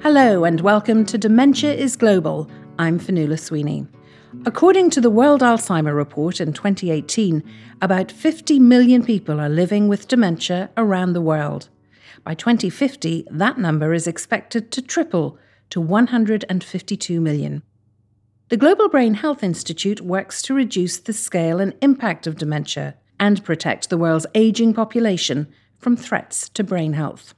Hello, 0.00 0.44
and 0.44 0.62
welcome 0.62 1.04
to 1.04 1.18
Dementia 1.18 1.74
is 1.74 1.96
Global. 1.96 2.48
I'm 2.78 2.98
Fionnuala 2.98 3.38
Sweeney. 3.38 3.86
According 4.46 4.88
to 4.90 5.00
the 5.02 5.10
World 5.10 5.42
Alzheimer 5.42 5.94
Report 5.94 6.40
in 6.40 6.54
2018, 6.54 7.44
about 7.82 8.10
50 8.10 8.58
million 8.60 9.04
people 9.04 9.38
are 9.40 9.50
living 9.50 9.86
with 9.86 10.08
dementia 10.08 10.70
around 10.78 11.12
the 11.12 11.20
world. 11.20 11.68
By 12.24 12.34
2050, 12.34 13.26
that 13.30 13.58
number 13.58 13.92
is 13.92 14.06
expected 14.06 14.70
to 14.72 14.80
triple 14.80 15.38
to 15.68 15.80
152 15.82 17.20
million. 17.20 17.62
The 18.48 18.56
Global 18.56 18.88
Brain 18.88 19.12
Health 19.12 19.42
Institute 19.42 20.00
works 20.00 20.40
to 20.42 20.54
reduce 20.54 20.96
the 20.96 21.12
scale 21.12 21.60
and 21.60 21.74
impact 21.82 22.26
of 22.26 22.38
dementia 22.38 22.94
and 23.20 23.44
protect 23.44 23.90
the 23.90 23.98
world's 23.98 24.24
ageing 24.34 24.72
population 24.72 25.48
from 25.76 25.98
threats 25.98 26.48
to 26.50 26.64
brain 26.64 26.94
health. 26.94 27.34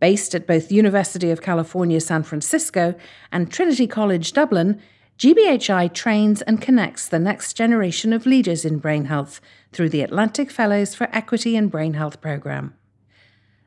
Based 0.00 0.34
at 0.34 0.46
both 0.46 0.72
University 0.72 1.30
of 1.30 1.42
California, 1.42 2.00
San 2.00 2.22
Francisco 2.22 2.94
and 3.30 3.52
Trinity 3.52 3.86
College 3.86 4.32
Dublin, 4.32 4.80
GBHI 5.18 5.92
trains 5.92 6.40
and 6.40 6.62
connects 6.62 7.08
the 7.08 7.18
next 7.18 7.52
generation 7.52 8.14
of 8.14 8.24
leaders 8.24 8.64
in 8.64 8.78
brain 8.78 9.04
health 9.04 9.42
through 9.70 9.90
the 9.90 10.00
Atlantic 10.00 10.50
Fellows 10.50 10.94
for 10.94 11.10
Equity 11.12 11.56
and 11.56 11.70
Brain 11.70 11.92
Health 11.92 12.22
program. 12.22 12.72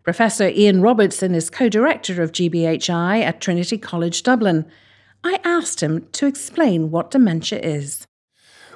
Professor 0.01 0.49
Ian 0.49 0.81
Robertson 0.81 1.35
is 1.35 1.51
co 1.51 1.69
director 1.69 2.23
of 2.23 2.31
GBHI 2.31 3.21
at 3.21 3.39
Trinity 3.39 3.77
College 3.77 4.23
Dublin. 4.23 4.65
I 5.27 5.39
asked 5.43 5.83
him 5.83 6.07
to 6.13 6.25
explain 6.25 6.89
what 6.89 7.11
dementia 7.11 7.59
is. 7.59 8.07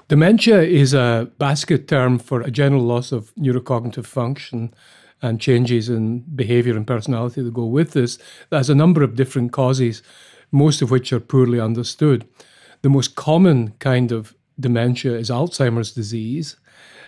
Dementia 0.09 0.61
is 0.61 0.93
a 0.93 1.31
basket 1.37 1.87
term 1.87 2.19
for 2.19 2.41
a 2.41 2.51
general 2.51 2.81
loss 2.81 3.13
of 3.13 3.33
neurocognitive 3.35 4.05
function 4.05 4.73
and 5.21 5.39
changes 5.39 5.87
in 5.87 6.25
behaviour 6.35 6.75
and 6.75 6.85
personality 6.85 7.41
that 7.41 7.53
go 7.53 7.65
with 7.65 7.91
this. 7.93 8.17
There's 8.49 8.69
a 8.69 8.75
number 8.75 9.01
of 9.01 9.15
different 9.15 9.53
causes, 9.53 10.03
most 10.51 10.81
of 10.81 10.91
which 10.91 11.13
are 11.13 11.21
poorly 11.21 11.61
understood. 11.61 12.27
The 12.81 12.89
most 12.89 13.15
common 13.15 13.71
kind 13.79 14.11
of 14.11 14.35
dementia 14.59 15.13
is 15.13 15.29
Alzheimer's 15.29 15.93
disease, 15.93 16.57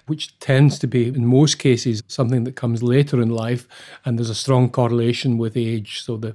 which 0.05 0.39
tends 0.39 0.79
to 0.79 0.87
be, 0.87 1.07
in 1.09 1.25
most 1.25 1.59
cases, 1.59 2.01
something 2.07 2.45
that 2.45 2.55
comes 2.55 2.81
later 2.81 3.21
in 3.21 3.29
life, 3.29 3.67
and 4.05 4.17
there's 4.17 4.29
a 4.29 4.35
strong 4.35 4.69
correlation 4.69 5.37
with 5.37 5.57
age. 5.57 6.01
So 6.01 6.15
the 6.15 6.33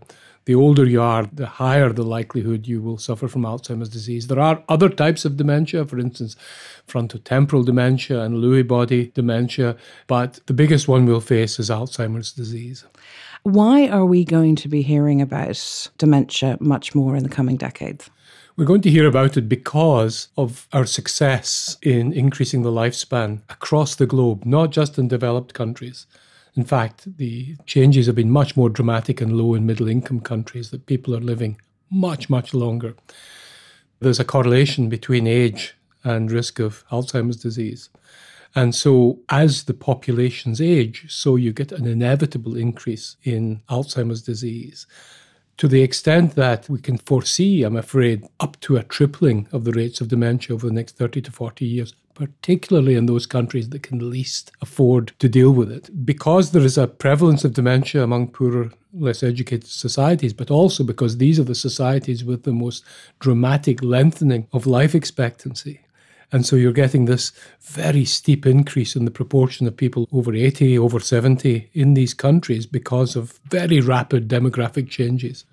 the 0.49 0.55
older 0.55 0.87
you 0.87 1.03
are, 1.03 1.29
the 1.31 1.45
higher 1.45 1.93
the 1.93 2.03
likelihood 2.03 2.67
you 2.67 2.81
will 2.81 2.97
suffer 2.97 3.29
from 3.29 3.43
Alzheimer's 3.43 3.91
disease. 3.91 4.29
There 4.29 4.41
are 4.41 4.65
other 4.67 4.89
types 4.89 5.27
of 5.27 5.37
dementia, 5.37 5.85
for 5.85 5.99
instance, 5.99 6.37
frontotemporal 6.89 7.67
dementia 7.67 8.23
and 8.23 8.39
Lewy 8.39 8.67
body 8.67 9.13
dementia, 9.15 9.77
but 10.07 10.41
the 10.47 10.55
biggest 10.55 10.89
one 10.89 11.05
we'll 11.05 11.21
face 11.21 11.59
is 11.59 11.69
Alzheimer's 11.69 12.33
disease. 12.33 12.87
Why 13.43 13.89
are 13.89 14.07
we 14.07 14.25
going 14.25 14.57
to 14.57 14.69
be 14.69 14.81
hearing 14.81 15.21
about 15.21 15.91
dementia 15.99 16.57
much 16.61 16.95
more 16.95 17.15
in 17.15 17.25
the 17.25 17.29
coming 17.29 17.59
decades? 17.59 18.09
We're 18.57 18.65
going 18.65 18.81
to 18.81 18.91
hear 18.91 19.07
about 19.07 19.37
it 19.37 19.51
because 19.51 20.29
of 20.39 20.67
our 20.73 20.87
success 20.87 21.77
in 21.83 22.15
increasing 22.15 22.62
the 22.62 22.73
lifespan 22.73 23.43
across 23.51 23.97
the 23.97 24.07
globe, 24.07 24.47
not 24.47 24.71
just 24.71 24.99
in 24.99 25.09
developed 25.09 25.53
countries. 25.53 26.07
In 26.59 26.64
fact, 26.64 27.17
the 27.19 27.55
changes 27.67 28.06
have 28.06 28.17
been 28.17 28.33
much 28.33 28.56
more 28.56 28.69
dramatic 28.69 29.23
in 29.23 29.39
low 29.39 29.55
and 29.55 29.64
middle 29.64 29.87
income 29.87 30.19
countries 30.19 30.70
that 30.70 30.87
people 30.87 31.15
are 31.15 31.20
living 31.20 31.61
much, 31.89 32.28
much 32.28 32.53
longer. 32.53 32.97
There's 34.00 34.19
a 34.19 34.25
correlation 34.25 34.89
between 34.89 35.28
age 35.28 35.77
and 36.03 36.33
risk 36.33 36.59
of 36.59 36.84
Alzheimer's 36.91 37.37
disease. 37.37 37.91
And 38.56 38.75
so, 38.75 39.20
as 39.28 39.62
the 39.62 39.73
populations 39.73 40.61
age, 40.61 41.05
so 41.09 41.37
you 41.37 41.53
get 41.53 41.70
an 41.70 41.87
inevitable 41.87 42.56
increase 42.56 43.15
in 43.22 43.62
Alzheimer's 43.71 44.22
disease 44.22 44.84
to 45.59 45.69
the 45.69 45.83
extent 45.83 46.34
that 46.37 46.69
we 46.69 46.81
can 46.81 46.99
foresee, 46.99 47.62
I'm 47.62 47.77
afraid, 47.77 48.27
up 48.41 48.59
to 48.60 48.77
a 48.77 48.84
tripling 48.84 49.49
of 49.53 49.65
the 49.65 49.72
rates 49.72 50.00
of 50.00 50.09
dementia 50.09 50.54
over 50.54 50.66
the 50.66 50.72
next 50.72 50.97
30 50.97 51.21
to 51.22 51.33
40 51.33 51.65
years 51.65 51.94
particularly 52.19 52.97
in 52.97 53.06
those 53.06 53.27
countries 53.27 53.69
that 53.69 53.84
can 53.84 54.11
least 54.11 54.51
afford 54.61 55.12
to 55.21 55.29
deal 55.29 55.53
with 55.53 55.71
it. 55.71 56.05
Because 56.05 56.51
there 56.51 56.65
is 56.65 56.77
a 56.77 56.89
prevalence 56.89 57.45
of 57.45 57.55
dementia 57.55 58.03
among 58.03 58.33
poorer, 58.33 58.73
less 58.93 59.23
educated 59.23 59.69
societies, 59.69 60.33
but 60.33 60.51
also 60.51 60.83
because 60.83 61.19
these 61.19 61.39
are 61.39 61.45
the 61.45 61.55
societies 61.55 62.25
with 62.25 62.43
the 62.43 62.53
most 62.53 62.84
dramatic 63.21 63.84
lengthening 63.84 64.49
of 64.53 64.67
life 64.67 64.97
expectancy. 64.97 65.81
And 66.33 66.45
so 66.45 66.57
you're 66.57 66.73
getting 66.73 67.05
this 67.05 67.31
very 67.61 68.05
steep 68.05 68.45
increase 68.45 68.97
in 68.97 69.05
the 69.05 69.12
proportion 69.12 69.69
of 69.69 69.77
people 69.77 70.09
over 70.12 70.34
80, 70.34 70.77
over 70.77 70.99
70 70.99 71.71
in 71.73 71.95
these 71.95 72.15
countries 72.15 72.67
because 72.67 73.15
of 73.15 73.39
very 73.49 73.81
rapid 73.81 74.28
demographic 74.28 74.91
changes. 74.91 75.45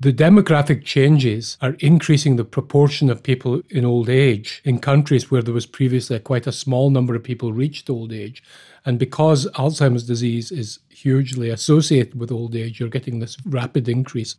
The 0.00 0.12
demographic 0.12 0.84
changes 0.84 1.56
are 1.62 1.76
increasing 1.78 2.34
the 2.36 2.44
proportion 2.44 3.08
of 3.08 3.22
people 3.22 3.62
in 3.70 3.84
old 3.84 4.08
age 4.08 4.60
in 4.64 4.80
countries 4.80 5.30
where 5.30 5.40
there 5.40 5.54
was 5.54 5.66
previously 5.66 6.18
quite 6.18 6.46
a 6.48 6.52
small 6.52 6.90
number 6.90 7.14
of 7.14 7.22
people 7.22 7.52
reached 7.52 7.88
old 7.88 8.12
age. 8.12 8.42
And 8.84 8.98
because 8.98 9.46
Alzheimer's 9.54 10.06
disease 10.06 10.50
is 10.50 10.80
hugely 10.88 11.48
associated 11.48 12.18
with 12.18 12.32
old 12.32 12.56
age, 12.56 12.80
you're 12.80 12.88
getting 12.88 13.20
this 13.20 13.36
rapid 13.46 13.88
increase. 13.88 14.36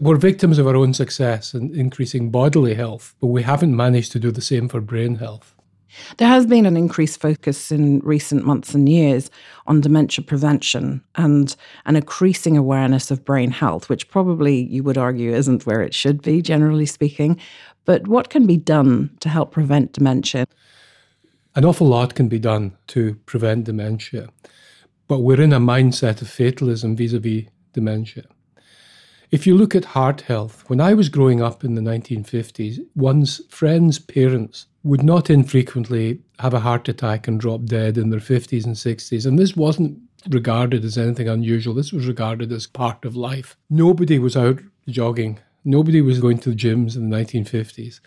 We're 0.00 0.16
victims 0.16 0.58
of 0.58 0.66
our 0.66 0.76
own 0.76 0.94
success 0.94 1.52
in 1.52 1.74
increasing 1.74 2.30
bodily 2.30 2.74
health, 2.74 3.14
but 3.20 3.26
we 3.26 3.42
haven't 3.42 3.76
managed 3.76 4.12
to 4.12 4.20
do 4.20 4.30
the 4.30 4.40
same 4.40 4.68
for 4.68 4.80
brain 4.80 5.16
health. 5.16 5.54
There 6.18 6.28
has 6.28 6.46
been 6.46 6.66
an 6.66 6.76
increased 6.76 7.20
focus 7.20 7.70
in 7.70 8.00
recent 8.00 8.44
months 8.44 8.74
and 8.74 8.88
years 8.88 9.30
on 9.66 9.80
dementia 9.80 10.24
prevention 10.24 11.02
and 11.16 11.54
an 11.86 11.96
increasing 11.96 12.56
awareness 12.56 13.10
of 13.10 13.24
brain 13.24 13.50
health, 13.50 13.88
which 13.88 14.08
probably 14.08 14.64
you 14.64 14.82
would 14.82 14.98
argue 14.98 15.32
isn't 15.32 15.66
where 15.66 15.82
it 15.82 15.94
should 15.94 16.22
be, 16.22 16.42
generally 16.42 16.86
speaking. 16.86 17.38
But 17.84 18.06
what 18.06 18.30
can 18.30 18.46
be 18.46 18.56
done 18.56 19.16
to 19.20 19.28
help 19.28 19.52
prevent 19.52 19.92
dementia? 19.92 20.46
An 21.56 21.64
awful 21.64 21.88
lot 21.88 22.14
can 22.14 22.28
be 22.28 22.38
done 22.38 22.76
to 22.88 23.14
prevent 23.26 23.64
dementia, 23.64 24.28
but 25.08 25.20
we're 25.20 25.40
in 25.40 25.52
a 25.52 25.58
mindset 25.58 26.22
of 26.22 26.30
fatalism 26.30 26.94
vis 26.94 27.12
a 27.12 27.18
vis 27.18 27.44
dementia. 27.72 28.24
If 29.30 29.46
you 29.46 29.56
look 29.56 29.76
at 29.76 29.84
heart 29.84 30.22
health, 30.22 30.64
when 30.66 30.80
I 30.80 30.92
was 30.92 31.08
growing 31.08 31.40
up 31.40 31.62
in 31.62 31.76
the 31.76 31.80
1950s, 31.80 32.80
one's 32.96 33.40
friends' 33.48 34.00
parents 34.00 34.66
would 34.82 35.04
not 35.04 35.30
infrequently 35.30 36.20
have 36.40 36.52
a 36.52 36.60
heart 36.60 36.88
attack 36.88 37.28
and 37.28 37.38
drop 37.38 37.64
dead 37.66 37.96
in 37.96 38.10
their 38.10 38.18
50s 38.18 38.64
and 38.64 38.74
60s. 38.74 39.24
And 39.24 39.38
this 39.38 39.54
wasn't 39.54 40.00
regarded 40.28 40.84
as 40.84 40.98
anything 40.98 41.28
unusual. 41.28 41.74
This 41.74 41.92
was 41.92 42.08
regarded 42.08 42.50
as 42.50 42.66
part 42.66 43.04
of 43.04 43.14
life. 43.14 43.56
Nobody 43.68 44.18
was 44.18 44.36
out 44.36 44.60
jogging, 44.88 45.38
nobody 45.64 46.00
was 46.00 46.18
going 46.18 46.38
to 46.38 46.50
the 46.50 46.56
gyms 46.56 46.96
in 46.96 47.08
the 47.08 47.16
1950s. 47.16 48.00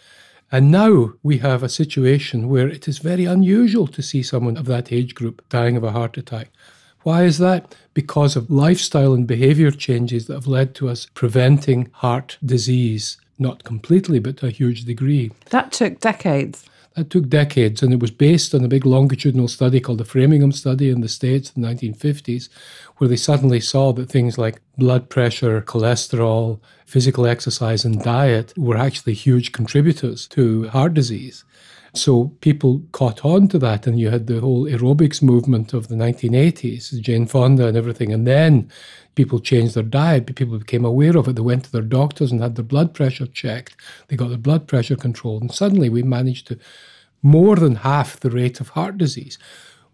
And 0.52 0.72
now 0.72 1.14
we 1.24 1.38
have 1.38 1.64
a 1.64 1.70
situation 1.70 2.50
where 2.50 2.68
it 2.68 2.86
is 2.90 2.98
very 2.98 3.24
unusual 3.24 3.88
to 3.88 4.02
see 4.02 4.24
someone 4.24 4.58
of 4.58 4.66
that 4.66 4.92
age 4.92 5.16
group 5.16 5.48
dying 5.48 5.78
of 5.78 5.86
a 5.86 5.92
heart 5.92 6.18
attack. 6.18 6.52
Why 7.04 7.24
is 7.24 7.38
that? 7.38 7.76
Because 7.94 8.36
of 8.36 8.50
lifestyle 8.50 9.14
and 9.14 9.28
behavior 9.28 9.72
changes 9.72 10.28
that 10.28 10.34
have 10.34 10.48
led 10.48 10.74
to 10.76 10.90
us 10.90 11.08
preventing 11.14 11.90
heart 11.94 12.38
disease, 12.44 13.18
not 13.38 13.64
completely, 13.64 14.20
but 14.20 14.38
to 14.38 14.48
a 14.48 14.52
huge 14.52 14.86
degree. 14.86 15.32
That 15.50 15.72
took 15.72 16.00
decades. 16.00 16.66
That 16.96 17.10
took 17.10 17.28
decades, 17.28 17.82
and 17.82 17.92
it 17.92 18.00
was 18.00 18.12
based 18.12 18.54
on 18.54 18.64
a 18.64 18.68
big 18.68 18.86
longitudinal 18.86 19.48
study 19.48 19.80
called 19.80 19.98
the 19.98 20.06
Framingham 20.06 20.52
Study 20.52 20.90
in 20.90 21.02
the 21.02 21.10
States 21.10 21.52
in 21.56 21.64
the 21.64 21.68
1950s, 21.68 22.50
where 22.98 23.08
they 23.08 23.16
suddenly 23.16 23.60
saw 23.60 23.92
that 23.94 24.10
things 24.10 24.38
like 24.38 24.62
blood 24.78 25.10
pressure, 25.10 25.62
cholesterol, 25.62 26.60
physical 26.86 27.26
exercise, 27.26 27.86
and 27.86 28.02
diet 28.02 28.54
were 28.58 28.78
actually 28.78 29.14
huge 29.14 29.52
contributors 29.52 30.28
to 30.28 30.68
heart 30.70 30.94
disease. 30.94 31.44
So 31.96 32.36
people 32.42 32.82
caught 32.92 33.24
on 33.24 33.48
to 33.50 33.60
that, 33.60 33.86
and 33.86 34.00
you 34.00 34.10
had 34.10 34.26
the 34.26 34.40
whole 34.40 34.66
aerobics 34.66 35.22
movement 35.22 35.74
of 35.74 35.90
the 35.90 35.96
1980s, 35.96 37.00
Jane 37.00 37.28
Fonda 37.28 37.68
and 37.68 37.78
everything. 37.78 38.12
And 38.12 38.26
then 38.26 38.72
people 39.14 39.40
changed 39.40 39.76
their 39.76 39.84
diet, 39.84 40.36
people 40.36 40.58
became 40.58 40.86
aware 40.86 41.16
of 41.16 41.28
it. 41.28 41.36
They 41.36 41.44
went 41.44 41.66
to 41.66 41.72
their 41.72 41.84
doctors 41.84 42.32
and 42.32 42.42
had 42.42 42.56
their 42.56 42.66
blood 42.66 42.96
pressure 42.96 43.28
checked. 43.28 43.76
They 44.08 44.16
got 44.16 44.30
their 44.30 44.40
blood 44.40 44.68
pressure 44.68 44.96
controlled. 44.96 45.44
And 45.44 45.52
suddenly 45.54 45.88
we 45.88 46.02
managed 46.02 46.48
to 46.48 46.58
more 47.22 47.56
than 47.56 47.76
half 47.76 48.20
the 48.20 48.32
rate 48.32 48.60
of 48.60 48.70
heart 48.70 48.98
disease. 48.98 49.38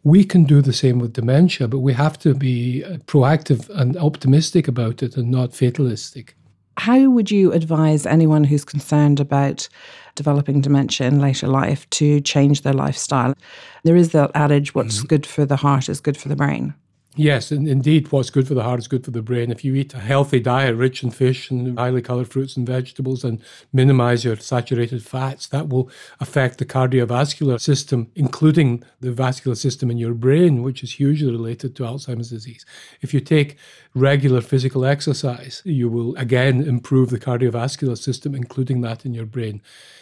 We 0.03 0.23
can 0.23 0.45
do 0.45 0.61
the 0.61 0.73
same 0.73 0.99
with 0.99 1.13
dementia, 1.13 1.67
but 1.67 1.79
we 1.79 1.93
have 1.93 2.17
to 2.19 2.33
be 2.33 2.83
proactive 3.05 3.69
and 3.69 3.97
optimistic 3.97 4.67
about 4.67 5.03
it 5.03 5.17
and 5.17 5.29
not 5.29 5.53
fatalistic. 5.53 6.35
How 6.77 7.09
would 7.09 7.29
you 7.29 7.51
advise 7.51 8.05
anyone 8.05 8.45
who's 8.45 8.63
concerned 8.63 9.19
about 9.19 9.67
developing 10.15 10.61
dementia 10.61 11.07
in 11.07 11.19
later 11.19 11.47
life 11.47 11.89
to 11.89 12.21
change 12.21 12.61
their 12.61 12.73
lifestyle? 12.73 13.35
There 13.83 13.97
is 13.97 14.13
that 14.13 14.31
adage 14.33 14.73
what's 14.73 14.99
mm-hmm. 14.99 15.07
good 15.07 15.25
for 15.25 15.45
the 15.45 15.57
heart 15.57 15.89
is 15.89 15.99
good 15.99 16.15
for 16.15 16.29
the 16.29 16.37
brain. 16.37 16.73
Yes, 17.15 17.51
and 17.51 17.67
indeed, 17.67 18.11
what's 18.11 18.29
good 18.29 18.47
for 18.47 18.53
the 18.53 18.63
heart 18.63 18.79
is 18.79 18.87
good 18.87 19.03
for 19.03 19.09
the 19.11 19.23
brain. 19.23 19.51
If 19.51 19.65
you 19.65 19.73
eat 19.73 19.95
a 19.95 19.99
healthy 19.99 20.39
diet, 20.39 20.75
rich 20.75 21.03
in 21.03 21.09
fish 21.09 21.49
and 21.49 21.77
highly 21.77 22.03
colored 22.03 22.29
fruits 22.29 22.55
and 22.55 22.67
vegetables, 22.67 23.23
and 23.23 23.41
minimize 23.73 24.23
your 24.23 24.37
saturated 24.37 25.03
fats, 25.03 25.47
that 25.47 25.69
will 25.69 25.89
affect 26.19 26.59
the 26.59 26.65
cardiovascular 26.65 27.59
system, 27.59 28.11
including 28.15 28.83
the 29.01 29.11
vascular 29.11 29.55
system 29.55 29.89
in 29.89 29.97
your 29.97 30.13
brain, 30.13 30.61
which 30.61 30.83
is 30.83 30.93
hugely 30.93 31.31
related 31.31 31.75
to 31.75 31.83
Alzheimer's 31.83 32.29
disease. 32.29 32.63
If 33.01 33.11
you 33.13 33.19
take 33.21 33.57
regular 33.95 34.39
physical 34.39 34.85
exercise, 34.85 35.63
you 35.65 35.89
will 35.89 36.15
again 36.15 36.61
improve 36.61 37.09
the 37.09 37.19
cardiovascular 37.19 37.97
system, 37.97 38.35
including 38.35 38.81
that 38.81 39.03
in 39.03 39.15
your 39.15 39.25
brain 39.25 39.61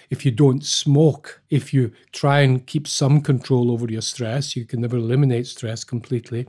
if 0.09 0.25
you 0.25 0.31
don't 0.31 0.63
smoke, 0.63 1.41
if 1.49 1.73
you 1.73 1.91
try 2.13 2.39
and 2.39 2.65
keep 2.65 2.87
some 2.87 3.19
control 3.21 3.71
over 3.71 3.85
your 3.91 4.01
stress, 4.01 4.55
you 4.55 4.65
can 4.65 4.79
never 4.79 4.95
eliminate 4.95 5.47
stress 5.47 5.83
completely. 5.83 6.47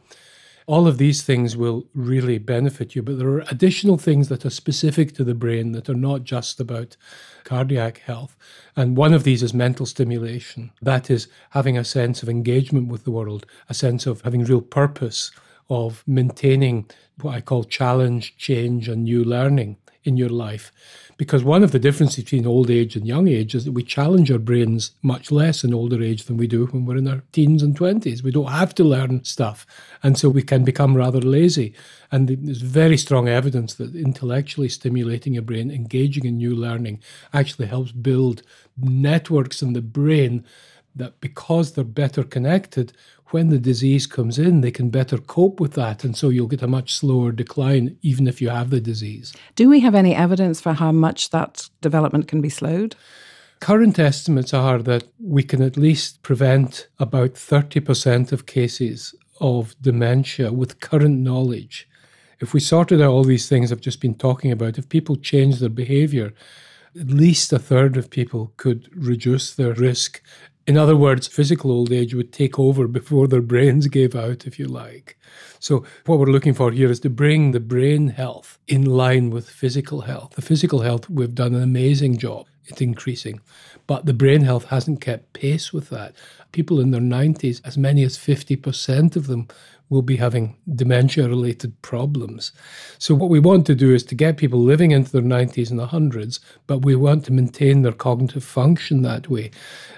All 0.68 0.86
of 0.86 0.98
these 0.98 1.22
things 1.22 1.56
will 1.56 1.86
really 1.94 2.36
benefit 2.36 2.94
you, 2.94 3.02
but 3.02 3.18
there 3.18 3.30
are 3.30 3.44
additional 3.50 3.96
things 3.96 4.28
that 4.28 4.44
are 4.44 4.50
specific 4.50 5.14
to 5.14 5.24
the 5.24 5.34
brain 5.34 5.72
that 5.72 5.88
are 5.88 5.94
not 5.94 6.24
just 6.24 6.60
about 6.60 6.94
cardiac 7.42 8.00
health. 8.00 8.36
And 8.76 8.94
one 8.94 9.14
of 9.14 9.24
these 9.24 9.42
is 9.42 9.54
mental 9.54 9.86
stimulation. 9.86 10.70
That 10.82 11.10
is 11.10 11.28
having 11.52 11.78
a 11.78 11.84
sense 11.84 12.22
of 12.22 12.28
engagement 12.28 12.88
with 12.88 13.04
the 13.04 13.10
world, 13.10 13.46
a 13.70 13.72
sense 13.72 14.04
of 14.04 14.20
having 14.20 14.44
real 14.44 14.60
purpose, 14.60 15.30
of 15.70 16.04
maintaining 16.06 16.90
what 17.22 17.34
I 17.34 17.40
call 17.40 17.64
challenge, 17.64 18.36
change, 18.36 18.90
and 18.90 19.04
new 19.04 19.24
learning 19.24 19.78
in 20.04 20.16
your 20.16 20.28
life. 20.28 20.72
Because 21.16 21.42
one 21.42 21.64
of 21.64 21.72
the 21.72 21.80
differences 21.80 22.22
between 22.22 22.46
old 22.46 22.70
age 22.70 22.94
and 22.94 23.06
young 23.06 23.26
age 23.26 23.54
is 23.54 23.64
that 23.64 23.72
we 23.72 23.82
challenge 23.82 24.30
our 24.30 24.38
brains 24.38 24.92
much 25.02 25.32
less 25.32 25.64
in 25.64 25.74
older 25.74 26.00
age 26.00 26.24
than 26.24 26.36
we 26.36 26.46
do 26.46 26.66
when 26.66 26.86
we're 26.86 26.96
in 26.96 27.08
our 27.08 27.22
teens 27.32 27.62
and 27.62 27.76
20s. 27.76 28.22
We 28.22 28.30
don't 28.30 28.52
have 28.52 28.72
to 28.76 28.84
learn 28.84 29.24
stuff. 29.24 29.66
And 30.02 30.16
so 30.16 30.28
we 30.28 30.42
can 30.42 30.64
become 30.64 30.96
rather 30.96 31.20
lazy. 31.20 31.74
And 32.12 32.28
there's 32.28 32.62
very 32.62 32.96
strong 32.96 33.28
evidence 33.28 33.74
that 33.74 33.96
intellectually 33.96 34.68
stimulating 34.68 35.34
your 35.34 35.42
brain, 35.42 35.72
engaging 35.72 36.24
in 36.24 36.36
new 36.36 36.54
learning, 36.54 37.02
actually 37.34 37.66
helps 37.66 37.90
build 37.90 38.42
networks 38.76 39.60
in 39.60 39.72
the 39.72 39.82
brain 39.82 40.44
that 40.98 41.20
because 41.20 41.72
they're 41.72 41.84
better 41.84 42.22
connected, 42.22 42.92
when 43.30 43.48
the 43.48 43.58
disease 43.58 44.06
comes 44.06 44.38
in, 44.38 44.60
they 44.60 44.70
can 44.70 44.90
better 44.90 45.18
cope 45.18 45.60
with 45.60 45.74
that. 45.74 46.04
And 46.04 46.16
so 46.16 46.28
you'll 46.28 46.46
get 46.46 46.62
a 46.62 46.66
much 46.66 46.94
slower 46.94 47.32
decline, 47.32 47.96
even 48.02 48.26
if 48.26 48.40
you 48.40 48.48
have 48.48 48.70
the 48.70 48.80
disease. 48.80 49.34
Do 49.54 49.68
we 49.68 49.80
have 49.80 49.94
any 49.94 50.14
evidence 50.14 50.60
for 50.60 50.72
how 50.72 50.92
much 50.92 51.30
that 51.30 51.68
development 51.80 52.28
can 52.28 52.40
be 52.40 52.48
slowed? 52.48 52.96
Current 53.60 53.98
estimates 53.98 54.54
are 54.54 54.80
that 54.82 55.04
we 55.18 55.42
can 55.42 55.62
at 55.62 55.76
least 55.76 56.22
prevent 56.22 56.88
about 56.98 57.34
30% 57.34 58.32
of 58.32 58.46
cases 58.46 59.14
of 59.40 59.74
dementia 59.80 60.52
with 60.52 60.80
current 60.80 61.20
knowledge. 61.20 61.88
If 62.40 62.54
we 62.54 62.60
sorted 62.60 63.00
out 63.00 63.10
all 63.10 63.24
these 63.24 63.48
things 63.48 63.72
I've 63.72 63.80
just 63.80 64.00
been 64.00 64.14
talking 64.14 64.52
about, 64.52 64.78
if 64.78 64.88
people 64.88 65.16
change 65.16 65.58
their 65.58 65.68
behavior, 65.68 66.32
at 66.98 67.08
least 67.08 67.52
a 67.52 67.58
third 67.58 67.96
of 67.96 68.10
people 68.10 68.52
could 68.56 68.88
reduce 68.94 69.54
their 69.54 69.74
risk 69.74 70.22
in 70.68 70.76
other 70.76 70.94
words, 70.94 71.26
physical 71.26 71.72
old 71.72 71.90
age 71.90 72.12
would 72.12 72.30
take 72.30 72.58
over 72.58 72.86
before 72.86 73.26
their 73.26 73.40
brains 73.40 73.86
gave 73.86 74.14
out, 74.14 74.46
if 74.46 74.58
you 74.58 74.66
like. 74.66 75.16
So, 75.60 75.82
what 76.04 76.18
we're 76.18 76.26
looking 76.26 76.52
for 76.52 76.70
here 76.70 76.90
is 76.90 77.00
to 77.00 77.10
bring 77.10 77.52
the 77.52 77.58
brain 77.58 78.08
health 78.08 78.58
in 78.68 78.84
line 78.84 79.30
with 79.30 79.48
physical 79.48 80.02
health. 80.02 80.34
The 80.34 80.42
physical 80.42 80.80
health, 80.80 81.08
we've 81.08 81.34
done 81.34 81.54
an 81.54 81.62
amazing 81.62 82.18
job 82.18 82.46
at 82.70 82.82
increasing, 82.82 83.40
but 83.86 84.06
the 84.06 84.14
brain 84.14 84.42
health 84.42 84.66
hasn't 84.66 85.00
kept 85.00 85.32
pace 85.32 85.72
with 85.72 85.90
that. 85.90 86.14
People 86.52 86.80
in 86.80 86.90
their 86.90 87.00
90s, 87.00 87.60
as 87.64 87.76
many 87.76 88.02
as 88.04 88.16
50% 88.16 89.16
of 89.16 89.26
them 89.26 89.48
will 89.90 90.02
be 90.02 90.16
having 90.16 90.56
dementia 90.74 91.28
related 91.28 91.80
problems. 91.82 92.52
So, 92.98 93.14
what 93.14 93.30
we 93.30 93.40
want 93.40 93.66
to 93.66 93.74
do 93.74 93.94
is 93.94 94.04
to 94.04 94.14
get 94.14 94.36
people 94.36 94.60
living 94.60 94.90
into 94.90 95.10
their 95.10 95.22
90s 95.22 95.70
and 95.70 95.80
100s, 95.80 96.40
but 96.66 96.84
we 96.84 96.94
want 96.94 97.24
to 97.26 97.32
maintain 97.32 97.82
their 97.82 97.92
cognitive 97.92 98.44
function 98.44 99.02
that 99.02 99.28
way. 99.28 99.50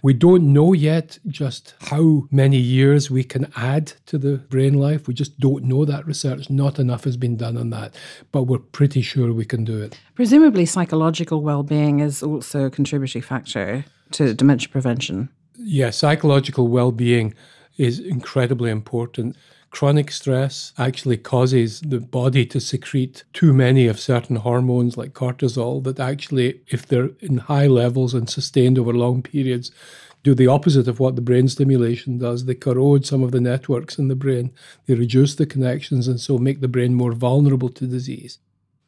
We 0.02 0.14
don't 0.14 0.52
know 0.52 0.72
yet 0.72 1.18
just 1.26 1.74
how 1.80 2.28
many 2.30 2.56
years 2.56 3.10
we 3.10 3.24
can 3.24 3.50
add 3.56 3.92
to 4.06 4.18
the 4.18 4.36
brain 4.36 4.74
life. 4.74 5.08
We 5.08 5.14
just 5.14 5.38
don't 5.40 5.64
know 5.64 5.84
that 5.84 6.06
research. 6.06 6.50
Not 6.50 6.78
enough 6.78 7.04
has 7.04 7.16
been 7.16 7.36
done 7.36 7.56
on 7.56 7.70
that, 7.70 7.94
but 8.32 8.44
we're 8.44 8.58
pretty 8.58 9.02
sure 9.02 9.32
we 9.32 9.44
can 9.44 9.64
do 9.64 9.80
it. 9.82 9.98
Presumably, 10.14 10.66
psychological 10.66 11.42
well 11.42 11.62
being 11.62 12.00
is 12.00 12.22
also 12.22 12.59
a 12.66 12.70
contributory 12.70 13.22
factor 13.22 13.84
to 14.12 14.34
dementia 14.34 14.68
prevention. 14.68 15.28
Yes, 15.56 15.66
yeah, 15.66 15.90
psychological 15.90 16.68
well 16.68 16.92
being 16.92 17.34
is 17.76 17.98
incredibly 17.98 18.70
important. 18.70 19.36
Chronic 19.70 20.10
stress 20.10 20.72
actually 20.78 21.16
causes 21.16 21.80
the 21.80 22.00
body 22.00 22.44
to 22.46 22.60
secrete 22.60 23.22
too 23.32 23.52
many 23.52 23.86
of 23.86 24.00
certain 24.00 24.36
hormones 24.36 24.96
like 24.96 25.12
cortisol 25.12 25.82
that 25.84 26.00
actually, 26.00 26.60
if 26.68 26.86
they're 26.86 27.10
in 27.20 27.38
high 27.38 27.68
levels 27.68 28.12
and 28.12 28.28
sustained 28.28 28.78
over 28.78 28.92
long 28.92 29.22
periods, 29.22 29.70
do 30.22 30.34
the 30.34 30.48
opposite 30.48 30.88
of 30.88 31.00
what 31.00 31.16
the 31.16 31.22
brain 31.22 31.48
stimulation 31.48 32.18
does. 32.18 32.44
They 32.44 32.54
corrode 32.54 33.06
some 33.06 33.22
of 33.22 33.30
the 33.30 33.40
networks 33.40 33.98
in 33.98 34.08
the 34.08 34.16
brain, 34.16 34.52
they 34.86 34.94
reduce 34.94 35.36
the 35.36 35.46
connections, 35.46 36.08
and 36.08 36.20
so 36.20 36.36
make 36.36 36.60
the 36.60 36.68
brain 36.68 36.94
more 36.94 37.12
vulnerable 37.12 37.70
to 37.70 37.86
disease. 37.86 38.38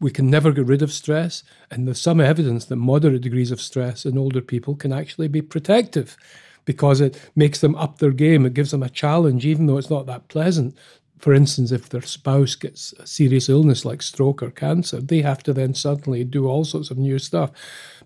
We 0.03 0.11
can 0.11 0.29
never 0.29 0.51
get 0.51 0.67
rid 0.67 0.83
of 0.83 0.93
stress, 0.93 1.45
and 1.71 1.87
there's 1.87 2.01
some 2.01 2.21
evidence 2.21 2.65
that 2.65 2.75
moderate 2.75 3.23
degrees 3.23 3.53
of 3.53 3.61
stress 3.61 4.05
in 4.05 4.19
older 4.19 4.41
people 4.41 4.75
can 4.75 4.93
actually 4.93 5.29
be 5.29 5.41
protective 5.41 6.17
because 6.65 7.01
it 7.01 7.31
makes 7.37 7.61
them 7.61 7.77
up 7.77 7.99
their 7.99 8.11
game. 8.11 8.45
It 8.45 8.55
gives 8.55 8.73
them 8.73 8.83
a 8.83 8.91
challenge, 8.91 9.47
even 9.47 9.67
though 9.67 9.79
it's 9.79 9.91
not 9.91 10.07
that 10.07 10.27
pleasant. 10.27 10.77
For 11.21 11.33
instance, 11.33 11.71
if 11.71 11.89
their 11.89 12.03
spouse 12.03 12.57
gets 12.57 12.93
a 12.95 13.07
serious 13.07 13.49
illness 13.49 13.85
like 13.85 14.03
stroke 14.03 14.43
or 14.43 14.51
cancer, 14.51 15.01
they 15.01 15.23
have 15.23 15.45
to 15.45 15.53
then 15.53 15.73
suddenly 15.73 16.25
do 16.25 16.49
all 16.49 16.65
sorts 16.65 16.91
of 16.91 16.99
new 16.99 17.21
stuff. 17.21 17.53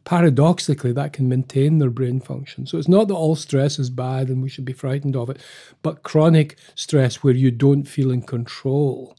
Paradoxically, 0.04 0.92
that 0.92 1.14
can 1.14 1.30
maintain 1.30 1.78
their 1.78 1.88
brain 1.88 2.20
function. 2.20 2.66
So 2.66 2.76
it's 2.76 2.88
not 2.88 3.08
that 3.08 3.14
all 3.14 3.36
stress 3.36 3.78
is 3.78 3.88
bad 3.88 4.28
and 4.28 4.42
we 4.42 4.50
should 4.50 4.66
be 4.66 4.74
frightened 4.74 5.16
of 5.16 5.30
it, 5.30 5.40
but 5.82 6.02
chronic 6.02 6.58
stress 6.74 7.24
where 7.24 7.32
you 7.32 7.50
don't 7.50 7.84
feel 7.84 8.10
in 8.10 8.20
control 8.20 9.16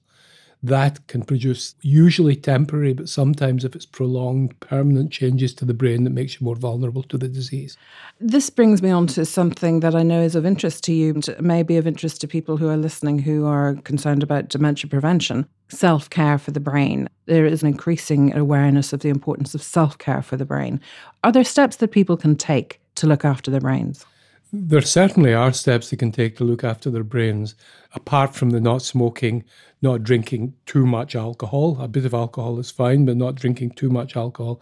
that 0.63 1.06
can 1.07 1.21
produce 1.21 1.75
usually 1.81 2.36
temporary, 2.36 2.94
but 2.94 3.09
sometimes 3.09 3.63
if 3.63 3.75
it's 3.75 3.86
prolonged, 3.86 4.59
permanent 4.59 5.12
changes 5.12 5.54
to 5.56 5.65
the 5.65 5.74
brain 5.74 6.04
that 6.04 6.09
makes 6.09 6.39
you 6.39 6.45
more 6.45 6.56
vulnerable 6.56 7.04
to 7.04 7.18
the 7.18 7.27
disease. 7.27 7.77
This 8.19 8.50
brings 8.50 8.81
me 8.81 8.89
on 8.89 9.07
to 9.07 9.25
something 9.25 9.81
that 9.81 9.95
I 9.95 10.04
know 10.04 10.21
is 10.21 10.36
of 10.36 10.45
interest 10.45 10.83
to 10.86 10.94
you, 10.94 11.13
and 11.13 11.42
may 11.42 11.63
be 11.63 11.77
of 11.77 11.86
interest 11.88 12.21
to 12.21 12.27
people 12.27 12.57
who 12.57 12.69
are 12.69 12.77
listening 12.77 13.19
who 13.19 13.45
are 13.45 13.75
concerned 13.83 14.24
about 14.24 14.50
dementia 14.50 14.89
prevention. 14.89 15.48
Self 15.69 16.09
care 16.09 16.38
for 16.38 16.51
the 16.51 16.60
brain. 16.60 17.10
There 17.25 17.45
is 17.45 17.62
an 17.62 17.68
increasing 17.68 18.36
awareness 18.36 18.94
of 18.94 19.01
the 19.01 19.10
importance 19.10 19.53
of 19.53 19.62
self 19.62 19.98
care 19.98 20.21
for 20.21 20.38
the 20.38 20.45
brain. 20.45 20.80
Are 21.24 21.31
there 21.31 21.44
steps 21.44 21.75
that 21.77 21.92
people 21.92 22.18
can 22.18 22.36
take 22.36 22.80
to 22.95 23.07
look 23.07 23.25
after 23.25 23.51
their 23.51 23.60
brains? 23.60 24.06
There 24.53 24.81
certainly 24.81 25.33
are 25.33 25.51
steps 25.51 25.89
they 25.89 25.98
can 25.98 26.13
take 26.13 26.38
to 26.38 26.45
look 26.45 26.63
after 26.63 26.89
their 26.89 27.03
brains, 27.03 27.53
apart 27.93 28.33
from 28.33 28.51
the 28.51 28.62
not 28.62 28.81
smoking, 28.81 29.43
not 29.81 30.03
drinking 30.03 30.53
too 30.65 30.86
much 30.86 31.17
alcohol. 31.17 31.77
A 31.81 31.88
bit 31.89 32.05
of 32.05 32.13
alcohol 32.13 32.57
is 32.57 32.72
fine, 32.72 33.03
but 33.03 33.17
not 33.17 33.36
drinking 33.36 33.72
too 33.72 33.89
much 33.89 34.15
alcohol. 34.15 34.62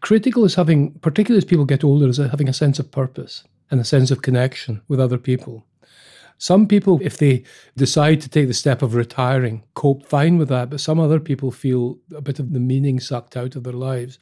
Critical 0.00 0.46
is 0.46 0.54
having, 0.54 0.92
particularly 1.00 1.36
as 1.36 1.44
people 1.44 1.66
get 1.66 1.84
older, 1.84 2.08
is 2.08 2.16
having 2.16 2.48
a 2.48 2.54
sense 2.54 2.78
of 2.78 2.90
purpose 2.90 3.44
and 3.70 3.78
a 3.78 3.84
sense 3.84 4.10
of 4.10 4.22
connection 4.22 4.80
with 4.88 4.98
other 4.98 5.18
people. 5.18 5.66
Some 6.38 6.66
people, 6.66 6.98
if 7.02 7.18
they 7.18 7.44
decide 7.76 8.22
to 8.22 8.30
take 8.30 8.48
the 8.48 8.54
step 8.54 8.80
of 8.80 8.94
retiring, 8.94 9.64
cope 9.74 10.06
fine 10.06 10.38
with 10.38 10.48
that, 10.48 10.70
but 10.70 10.80
some 10.80 10.98
other 10.98 11.20
people 11.20 11.50
feel 11.50 11.98
a 12.14 12.22
bit 12.22 12.38
of 12.38 12.54
the 12.54 12.60
meaning 12.60 13.00
sucked 13.00 13.36
out 13.36 13.54
of 13.54 13.64
their 13.64 13.74
lives. 13.74 14.18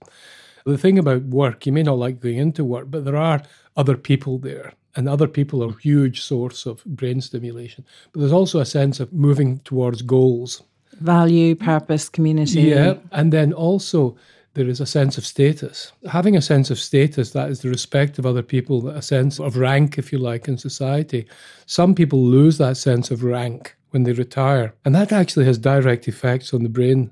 The 0.66 0.76
thing 0.76 0.98
about 0.98 1.22
work, 1.22 1.66
you 1.66 1.72
may 1.72 1.84
not 1.84 1.98
like 1.98 2.18
going 2.18 2.38
into 2.38 2.64
work, 2.64 2.86
but 2.90 3.04
there 3.04 3.16
are 3.16 3.42
other 3.76 3.96
people 3.96 4.38
there 4.38 4.72
and 4.96 5.08
other 5.08 5.28
people 5.28 5.62
are 5.62 5.70
a 5.70 5.80
huge 5.80 6.22
source 6.22 6.66
of 6.66 6.84
brain 6.84 7.20
stimulation. 7.20 7.84
But 8.12 8.20
there's 8.20 8.32
also 8.32 8.60
a 8.60 8.66
sense 8.66 9.00
of 9.00 9.12
moving 9.12 9.58
towards 9.60 10.02
goals. 10.02 10.62
Value, 11.00 11.54
purpose, 11.54 12.08
community. 12.08 12.62
Yeah. 12.62 12.94
And 13.12 13.32
then 13.32 13.52
also 13.52 14.16
there 14.54 14.68
is 14.68 14.80
a 14.80 14.86
sense 14.86 15.18
of 15.18 15.26
status. 15.26 15.92
Having 16.08 16.36
a 16.36 16.42
sense 16.42 16.70
of 16.70 16.78
status, 16.78 17.30
that 17.30 17.50
is 17.50 17.60
the 17.60 17.68
respect 17.68 18.18
of 18.18 18.26
other 18.26 18.42
people, 18.42 18.88
a 18.88 19.02
sense 19.02 19.40
of 19.40 19.56
rank, 19.56 19.98
if 19.98 20.12
you 20.12 20.18
like, 20.18 20.46
in 20.46 20.56
society. 20.56 21.26
Some 21.66 21.94
people 21.94 22.22
lose 22.22 22.58
that 22.58 22.76
sense 22.76 23.10
of 23.10 23.24
rank 23.24 23.74
when 23.90 24.04
they 24.04 24.12
retire. 24.12 24.72
And 24.84 24.94
that 24.94 25.12
actually 25.12 25.46
has 25.46 25.58
direct 25.58 26.06
effects 26.06 26.54
on 26.54 26.62
the 26.62 26.68
brain 26.68 27.10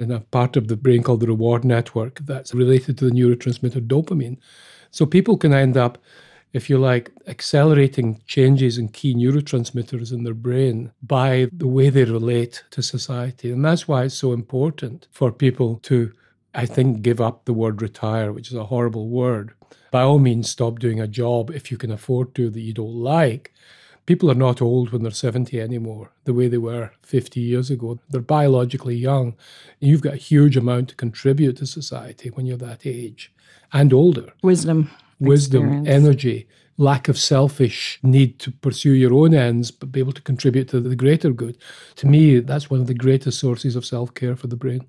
in 0.00 0.10
a 0.10 0.20
part 0.20 0.56
of 0.56 0.66
the 0.66 0.76
brain 0.76 1.02
called 1.02 1.20
the 1.20 1.26
reward 1.26 1.64
network 1.64 2.18
that's 2.20 2.54
related 2.54 2.98
to 2.98 3.04
the 3.04 3.10
neurotransmitter 3.12 3.86
dopamine. 3.86 4.38
So 4.90 5.06
people 5.06 5.36
can 5.36 5.52
end 5.52 5.76
up 5.76 5.98
if 6.52 6.68
you 6.68 6.78
like, 6.78 7.12
accelerating 7.26 8.20
changes 8.26 8.78
in 8.78 8.88
key 8.88 9.14
neurotransmitters 9.14 10.12
in 10.12 10.24
their 10.24 10.34
brain 10.34 10.90
by 11.02 11.48
the 11.52 11.68
way 11.68 11.90
they 11.90 12.04
relate 12.04 12.64
to 12.70 12.82
society. 12.82 13.52
And 13.52 13.64
that's 13.64 13.86
why 13.86 14.04
it's 14.04 14.14
so 14.14 14.32
important 14.32 15.06
for 15.12 15.30
people 15.30 15.76
to, 15.84 16.12
I 16.54 16.66
think, 16.66 17.02
give 17.02 17.20
up 17.20 17.44
the 17.44 17.52
word 17.52 17.80
retire, 17.80 18.32
which 18.32 18.48
is 18.48 18.54
a 18.54 18.64
horrible 18.64 19.08
word. 19.08 19.52
By 19.90 20.02
all 20.02 20.18
means, 20.18 20.50
stop 20.50 20.78
doing 20.78 21.00
a 21.00 21.06
job 21.06 21.50
if 21.50 21.70
you 21.70 21.76
can 21.76 21.92
afford 21.92 22.34
to 22.34 22.50
that 22.50 22.60
you 22.60 22.72
don't 22.72 22.94
like. 22.94 23.52
People 24.06 24.30
are 24.30 24.34
not 24.34 24.60
old 24.60 24.90
when 24.90 25.02
they're 25.02 25.12
70 25.12 25.60
anymore, 25.60 26.10
the 26.24 26.34
way 26.34 26.48
they 26.48 26.58
were 26.58 26.90
50 27.02 27.38
years 27.38 27.70
ago. 27.70 28.00
They're 28.08 28.20
biologically 28.20 28.96
young. 28.96 29.36
You've 29.78 30.02
got 30.02 30.14
a 30.14 30.16
huge 30.16 30.56
amount 30.56 30.88
to 30.88 30.94
contribute 30.96 31.58
to 31.58 31.66
society 31.66 32.30
when 32.30 32.46
you're 32.46 32.56
that 32.56 32.86
age 32.86 33.32
and 33.72 33.92
older. 33.92 34.32
Wisdom. 34.42 34.90
Wisdom, 35.20 35.64
experience. 35.64 35.88
energy, 35.88 36.48
lack 36.76 37.08
of 37.08 37.18
selfish 37.18 37.98
need 38.02 38.38
to 38.38 38.50
pursue 38.50 38.92
your 38.92 39.12
own 39.12 39.34
ends, 39.34 39.70
but 39.70 39.92
be 39.92 40.00
able 40.00 40.12
to 40.12 40.22
contribute 40.22 40.68
to 40.68 40.80
the 40.80 40.96
greater 40.96 41.30
good. 41.30 41.56
To 41.96 42.06
me, 42.06 42.40
that's 42.40 42.70
one 42.70 42.80
of 42.80 42.86
the 42.86 42.94
greatest 42.94 43.38
sources 43.38 43.76
of 43.76 43.84
self 43.84 44.14
care 44.14 44.34
for 44.34 44.46
the 44.46 44.56
brain. 44.56 44.86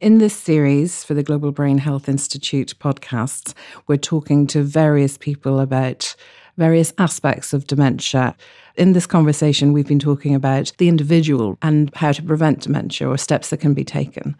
In 0.00 0.18
this 0.18 0.34
series 0.34 1.04
for 1.04 1.14
the 1.14 1.22
Global 1.22 1.52
Brain 1.52 1.78
Health 1.78 2.08
Institute 2.08 2.74
podcasts, 2.78 3.54
we're 3.86 3.96
talking 3.96 4.46
to 4.48 4.62
various 4.62 5.16
people 5.16 5.60
about 5.60 6.14
various 6.56 6.92
aspects 6.98 7.52
of 7.52 7.66
dementia. 7.66 8.36
In 8.76 8.92
this 8.92 9.06
conversation, 9.06 9.72
we've 9.72 9.86
been 9.86 9.98
talking 9.98 10.34
about 10.34 10.72
the 10.78 10.88
individual 10.88 11.58
and 11.62 11.94
how 11.94 12.12
to 12.12 12.22
prevent 12.22 12.60
dementia 12.60 13.08
or 13.08 13.18
steps 13.18 13.50
that 13.50 13.60
can 13.60 13.74
be 13.74 13.84
taken. 13.84 14.36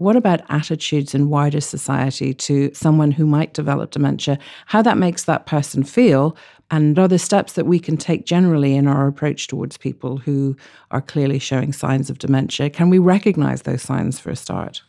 What 0.00 0.16
about 0.16 0.40
attitudes 0.48 1.14
in 1.14 1.28
wider 1.28 1.60
society 1.60 2.32
to 2.32 2.72
someone 2.72 3.10
who 3.10 3.26
might 3.26 3.52
develop 3.52 3.90
dementia? 3.90 4.38
How 4.64 4.80
that 4.80 4.96
makes 4.96 5.24
that 5.24 5.44
person 5.44 5.84
feel? 5.84 6.38
And 6.70 6.98
are 6.98 7.06
there 7.06 7.18
steps 7.18 7.52
that 7.52 7.66
we 7.66 7.78
can 7.78 7.98
take 7.98 8.24
generally 8.24 8.74
in 8.76 8.86
our 8.86 9.06
approach 9.06 9.46
towards 9.46 9.76
people 9.76 10.16
who 10.16 10.56
are 10.90 11.02
clearly 11.02 11.38
showing 11.38 11.74
signs 11.74 12.08
of 12.08 12.18
dementia? 12.18 12.70
Can 12.70 12.88
we 12.88 12.98
recognize 12.98 13.60
those 13.62 13.82
signs 13.82 14.18
for 14.18 14.30
a 14.30 14.36
start? 14.36 14.80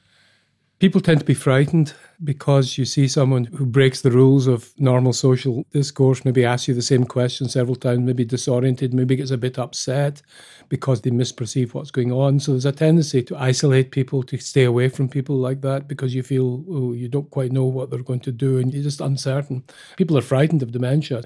People 0.82 1.00
tend 1.00 1.20
to 1.20 1.26
be 1.28 1.36
frightened 1.36 1.94
because 2.24 2.76
you 2.76 2.86
see 2.86 3.08
someone 3.08 3.46
who 3.46 3.68
breaks 3.68 4.02
the 4.02 4.10
rules 4.10 4.48
of 4.48 4.74
normal 4.80 5.14
social 5.14 5.64
discourse, 5.72 6.26
maybe 6.26 6.44
asks 6.44 6.68
you 6.68 6.74
the 6.74 6.82
same 6.82 7.04
question 7.04 7.48
several 7.48 7.76
times, 7.76 8.00
maybe 8.00 8.26
disoriented, 8.26 8.92
maybe 8.92 9.16
gets 9.16 9.30
a 9.30 9.38
bit 9.38 9.60
upset 9.60 10.24
because 10.70 11.02
they 11.02 11.12
misperceive 11.12 11.76
what's 11.76 11.92
going 11.92 12.12
on. 12.12 12.40
So 12.40 12.54
there's 12.54 12.66
a 12.66 12.72
tendency 12.72 13.22
to 13.22 13.38
isolate 13.38 13.92
people, 13.92 14.24
to 14.24 14.40
stay 14.40 14.64
away 14.64 14.90
from 14.90 15.08
people 15.08 15.36
like 15.36 15.62
that 15.62 15.88
because 15.88 16.16
you 16.16 16.24
feel 16.24 16.66
oh, 16.68 16.94
you 16.94 17.08
don't 17.08 17.30
quite 17.30 17.52
know 17.52 17.66
what 17.66 17.92
they're 17.92 18.02
going 18.02 18.22
to 18.22 18.32
do 18.32 18.58
and 18.58 18.74
you're 18.74 18.82
just 18.82 19.02
uncertain. 19.02 19.64
People 19.98 20.18
are 20.18 20.22
frightened 20.22 20.64
of 20.64 20.72
dementia. 20.72 21.22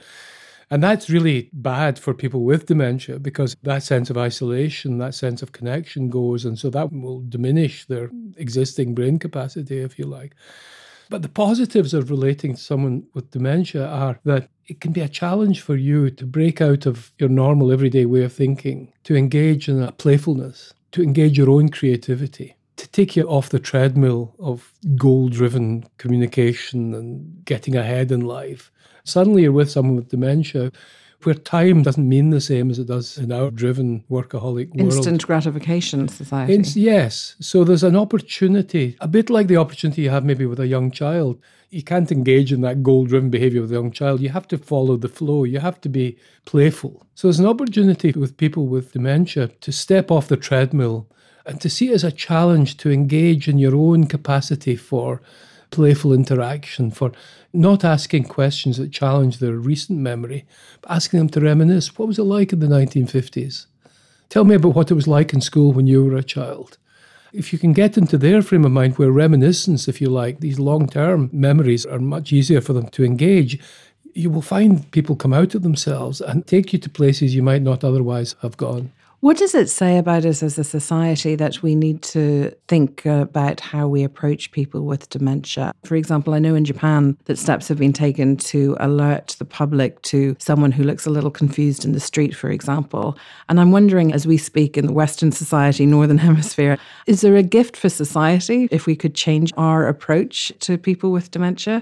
And 0.71 0.83
that's 0.83 1.09
really 1.09 1.49
bad 1.53 1.99
for 1.99 2.13
people 2.13 2.43
with 2.43 2.65
dementia 2.65 3.19
because 3.19 3.55
that 3.63 3.83
sense 3.83 4.09
of 4.09 4.17
isolation, 4.17 4.97
that 4.97 5.13
sense 5.13 5.41
of 5.41 5.51
connection 5.51 6.09
goes. 6.09 6.43
And 6.45 6.57
so 6.57 6.69
that 6.71 6.91
will 6.91 7.21
diminish 7.29 7.85
their 7.85 8.09
existing 8.37 8.95
brain 8.95 9.19
capacity, 9.19 9.79
if 9.79 9.99
you 9.99 10.05
like. 10.05 10.35
But 11.09 11.21
the 11.21 11.29
positives 11.29 11.93
of 11.93 12.09
relating 12.09 12.55
to 12.55 12.61
someone 12.61 13.05
with 13.13 13.29
dementia 13.29 13.85
are 13.87 14.19
that 14.25 14.49
it 14.65 14.81
can 14.81 14.91
be 14.91 15.01
a 15.01 15.09
challenge 15.09 15.61
for 15.61 15.75
you 15.75 16.09
to 16.09 16.25
break 16.25 16.61
out 16.61 16.87
of 16.87 17.11
your 17.19 17.29
normal 17.29 17.71
everyday 17.71 18.05
way 18.05 18.23
of 18.23 18.33
thinking, 18.33 18.91
to 19.03 19.15
engage 19.15 19.69
in 19.69 19.83
a 19.83 19.91
playfulness, 19.91 20.73
to 20.93 21.03
engage 21.03 21.37
your 21.37 21.51
own 21.51 21.69
creativity, 21.69 22.54
to 22.77 22.87
take 22.89 23.15
you 23.15 23.23
off 23.23 23.49
the 23.49 23.59
treadmill 23.59 24.35
of 24.39 24.73
goal 24.95 25.29
driven 25.29 25.85
communication 25.97 26.93
and 26.93 27.45
getting 27.45 27.75
ahead 27.75 28.11
in 28.11 28.21
life. 28.21 28.71
Suddenly 29.03 29.43
you're 29.43 29.51
with 29.51 29.71
someone 29.71 29.95
with 29.95 30.09
dementia 30.09 30.71
where 31.25 31.35
time 31.35 31.83
doesn't 31.83 32.07
mean 32.07 32.29
the 32.29 32.41
same 32.41 32.69
as 32.69 32.79
it 32.79 32.87
does 32.87 33.17
in 33.17 33.31
our 33.31 33.51
driven 33.51 34.03
workaholic 34.09 34.69
world. 34.75 34.93
Instant 34.93 35.25
gratification 35.25 36.07
society. 36.07 36.53
It's, 36.53 36.75
yes. 36.75 37.35
So 37.39 37.63
there's 37.63 37.83
an 37.83 37.95
opportunity, 37.95 38.95
a 39.01 39.07
bit 39.07 39.29
like 39.29 39.47
the 39.47 39.57
opportunity 39.57 40.03
you 40.03 40.09
have 40.09 40.25
maybe 40.25 40.45
with 40.45 40.59
a 40.59 40.67
young 40.67 40.91
child. 40.91 41.41
You 41.69 41.83
can't 41.83 42.11
engage 42.11 42.53
in 42.53 42.61
that 42.61 42.83
goal 42.83 43.05
driven 43.05 43.29
behavior 43.29 43.61
with 43.61 43.71
a 43.71 43.75
young 43.75 43.91
child. 43.91 44.21
You 44.21 44.29
have 44.29 44.47
to 44.49 44.57
follow 44.57 44.97
the 44.97 45.09
flow. 45.09 45.43
You 45.43 45.59
have 45.59 45.81
to 45.81 45.89
be 45.89 46.17
playful. 46.45 47.05
So 47.15 47.27
there's 47.27 47.39
an 47.39 47.47
opportunity 47.47 48.11
with 48.11 48.37
people 48.37 48.67
with 48.67 48.93
dementia 48.93 49.47
to 49.47 49.71
step 49.71 50.11
off 50.11 50.27
the 50.27 50.37
treadmill 50.37 51.09
and 51.45 51.59
to 51.61 51.69
see 51.69 51.89
it 51.89 51.95
as 51.95 52.03
a 52.03 52.11
challenge 52.11 52.77
to 52.77 52.91
engage 52.91 53.47
in 53.47 53.57
your 53.57 53.75
own 53.75 54.05
capacity 54.07 54.75
for 54.75 55.21
playful 55.71 56.13
interaction, 56.13 56.91
for 56.91 57.11
not 57.53 57.83
asking 57.83 58.25
questions 58.25 58.77
that 58.77 58.91
challenge 58.91 59.39
their 59.39 59.55
recent 59.55 59.99
memory, 59.99 60.45
but 60.81 60.91
asking 60.91 61.19
them 61.19 61.29
to 61.29 61.41
reminisce. 61.41 61.97
What 61.97 62.07
was 62.07 62.19
it 62.19 62.23
like 62.23 62.53
in 62.53 62.59
the 62.59 62.67
1950s? 62.67 63.65
Tell 64.29 64.43
me 64.43 64.55
about 64.55 64.75
what 64.75 64.91
it 64.91 64.95
was 64.95 65.07
like 65.07 65.33
in 65.33 65.41
school 65.41 65.71
when 65.71 65.87
you 65.87 66.03
were 66.03 66.17
a 66.17 66.23
child. 66.23 66.77
If 67.31 67.51
you 67.51 67.59
can 67.59 67.73
get 67.73 67.97
into 67.97 68.17
their 68.17 68.41
frame 68.41 68.65
of 68.65 68.71
mind 68.71 68.97
where 68.97 69.11
reminiscence, 69.11 69.87
if 69.87 69.99
you 69.99 70.09
like, 70.09 70.39
these 70.39 70.59
long 70.59 70.87
term 70.87 71.29
memories 71.33 71.85
are 71.85 71.99
much 71.99 72.31
easier 72.31 72.61
for 72.61 72.73
them 72.73 72.87
to 72.89 73.03
engage, 73.03 73.59
you 74.13 74.29
will 74.29 74.41
find 74.41 74.89
people 74.91 75.15
come 75.15 75.33
out 75.33 75.53
of 75.53 75.61
themselves 75.61 76.21
and 76.21 76.47
take 76.47 76.71
you 76.71 76.79
to 76.79 76.89
places 76.89 77.35
you 77.35 77.43
might 77.43 77.61
not 77.61 77.83
otherwise 77.83 78.35
have 78.41 78.55
gone. 78.55 78.91
What 79.25 79.37
does 79.37 79.55
it 79.55 79.71
say 79.71 79.97
about 79.97 80.23
us 80.23 80.43
as 80.43 80.59
a 80.59 80.63
society 80.63 81.33
that 81.33 81.63
we 81.63 81.73
need 81.73 82.03
to 82.03 82.51
think 82.67 83.07
about 83.07 83.59
how 83.59 83.87
we 83.87 84.03
approach 84.03 84.51
people 84.51 84.85
with 84.85 85.09
dementia? 85.09 85.73
For 85.83 85.95
example, 85.95 86.35
I 86.35 86.37
know 86.37 86.53
in 86.53 86.63
Japan 86.63 87.17
that 87.25 87.39
steps 87.39 87.67
have 87.69 87.79
been 87.79 87.91
taken 87.91 88.37
to 88.37 88.77
alert 88.79 89.35
the 89.39 89.43
public 89.45 89.99
to 90.03 90.35
someone 90.37 90.71
who 90.71 90.83
looks 90.83 91.07
a 91.07 91.09
little 91.09 91.31
confused 91.31 91.85
in 91.85 91.93
the 91.93 91.99
street, 91.99 92.35
for 92.35 92.51
example. 92.51 93.17
And 93.49 93.59
I'm 93.59 93.71
wondering, 93.71 94.13
as 94.13 94.27
we 94.27 94.37
speak 94.37 94.77
in 94.77 94.85
the 94.85 94.93
Western 94.93 95.31
society, 95.31 95.87
Northern 95.87 96.19
Hemisphere, 96.29 96.77
is 97.07 97.21
there 97.21 97.35
a 97.35 97.41
gift 97.41 97.75
for 97.75 97.89
society 97.89 98.67
if 98.69 98.85
we 98.85 98.95
could 98.95 99.15
change 99.15 99.51
our 99.57 99.87
approach 99.87 100.53
to 100.59 100.77
people 100.77 101.11
with 101.11 101.31
dementia, 101.31 101.81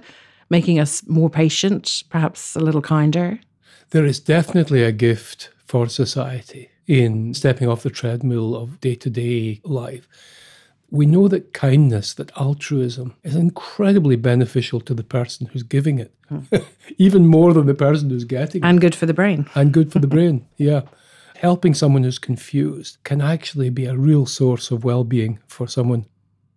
making 0.50 0.80
us 0.80 1.06
more 1.10 1.30
patient, 1.30 2.04
perhaps 2.10 2.56
a 2.56 2.62
little 2.62 2.82
kinder? 2.82 3.38
There 3.90 4.06
is 4.06 4.22
definitely 4.22 4.82
a 4.82 4.94
gift 4.94 5.50
for 5.66 5.90
society 5.90 6.70
in 6.88 7.34
stepping 7.34 7.68
off 7.68 7.84
the 7.84 7.90
treadmill 7.90 8.56
of 8.56 8.80
day 8.82 8.96
to 8.96 9.10
day 9.10 9.62
life. 9.64 10.08
We 10.90 11.06
know 11.08 11.28
that 11.28 11.54
kindness, 11.54 12.14
that 12.16 12.32
altruism 12.38 13.16
is 13.24 13.36
incredibly 13.36 14.16
beneficial 14.16 14.80
to 14.82 14.94
the 14.94 15.04
person 15.04 15.48
who's 15.48 15.64
giving 15.64 15.98
it, 15.98 16.14
hmm. 16.30 16.42
even 16.98 17.26
more 17.26 17.54
than 17.54 17.66
the 17.66 17.74
person 17.74 18.10
who's 18.10 18.26
getting 18.26 18.64
and 18.64 18.66
it. 18.66 18.70
And 18.70 18.82
good 18.82 18.96
for 18.96 19.06
the 19.08 19.14
brain. 19.14 19.50
And 19.56 19.74
good 19.74 19.92
for 19.92 20.00
the 20.00 20.08
brain, 20.16 20.48
yeah. 20.58 20.82
Helping 21.38 21.74
someone 21.74 22.04
who's 22.04 22.20
confused 22.20 22.98
can 23.04 23.22
actually 23.22 23.70
be 23.70 23.86
a 23.86 23.98
real 23.98 24.26
source 24.26 24.72
of 24.72 24.84
well 24.84 25.04
being 25.04 25.40
for 25.48 25.68
someone 25.68 26.06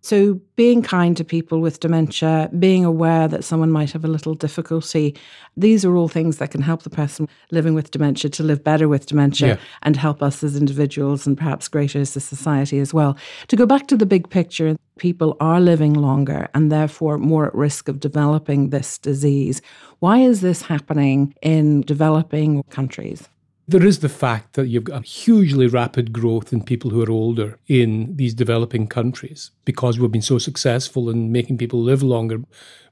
so, 0.01 0.39
being 0.55 0.81
kind 0.81 1.17
to 1.17 1.23
people 1.23 1.59
with 1.59 1.79
dementia, 1.79 2.49
being 2.57 2.85
aware 2.85 3.27
that 3.27 3.43
someone 3.43 3.71
might 3.71 3.91
have 3.91 4.05
a 4.05 4.07
little 4.07 4.35
difficulty, 4.35 5.15
these 5.57 5.83
are 5.83 5.95
all 5.95 6.07
things 6.07 6.37
that 6.37 6.51
can 6.51 6.61
help 6.61 6.83
the 6.83 6.89
person 6.89 7.27
living 7.51 7.73
with 7.73 7.91
dementia 7.91 8.29
to 8.31 8.43
live 8.43 8.63
better 8.63 8.87
with 8.87 9.07
dementia 9.07 9.47
yeah. 9.47 9.57
and 9.83 9.97
help 9.97 10.21
us 10.21 10.43
as 10.43 10.55
individuals 10.55 11.25
and 11.27 11.37
perhaps 11.37 11.67
greater 11.67 11.99
as 11.99 12.15
a 12.15 12.19
society 12.19 12.79
as 12.79 12.93
well. 12.93 13.17
To 13.47 13.55
go 13.55 13.65
back 13.65 13.87
to 13.87 13.97
the 13.97 14.05
big 14.05 14.29
picture, 14.29 14.77
people 14.97 15.35
are 15.39 15.59
living 15.59 15.93
longer 15.93 16.47
and 16.53 16.71
therefore 16.71 17.17
more 17.17 17.47
at 17.47 17.55
risk 17.55 17.87
of 17.87 17.99
developing 17.99 18.69
this 18.69 18.97
disease. 18.97 19.61
Why 19.99 20.19
is 20.19 20.41
this 20.41 20.61
happening 20.61 21.33
in 21.41 21.81
developing 21.81 22.63
countries? 22.69 23.27
There 23.69 23.85
is 23.85 23.99
the 23.99 24.07
fact 24.07 24.53
that 24.53 24.67
you've 24.67 24.85
got 24.85 25.01
a 25.01 25.05
hugely 25.05 25.67
rapid 25.67 26.13
growth 26.13 26.53
in 26.53 26.63
people 26.63 26.89
who 26.89 27.03
are 27.03 27.11
older 27.11 27.59
in 27.67 28.15
these 28.15 28.33
developing 28.33 28.87
countries 28.87 29.51
because 29.65 29.99
we've 29.99 30.09
been 30.09 30.21
so 30.21 30.37
successful 30.37 31.09
in 31.09 31.33
making 31.33 31.57
people 31.57 31.81
live 31.81 32.01
longer. 32.01 32.43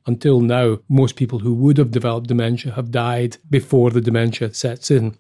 Until 0.06 0.42
now, 0.42 0.80
most 0.90 1.16
people 1.16 1.40
who 1.40 1.54
would 1.54 1.78
have 1.78 1.92
developed 1.92 2.28
dementia 2.28 2.74
have 2.74 2.92
died 2.92 3.38
before 3.50 3.90
the 3.90 4.02
dementia 4.02 4.54
sets 4.54 4.92
in. 4.92 5.18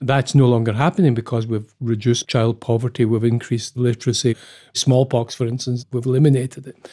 That's 0.00 0.34
no 0.34 0.48
longer 0.48 0.72
happening 0.72 1.14
because 1.14 1.46
we've 1.46 1.72
reduced 1.78 2.26
child 2.26 2.60
poverty, 2.60 3.04
we've 3.04 3.22
increased 3.22 3.76
literacy. 3.76 4.36
Smallpox, 4.74 5.32
for 5.32 5.46
instance, 5.46 5.86
we've 5.92 6.06
eliminated 6.06 6.66
it. 6.66 6.90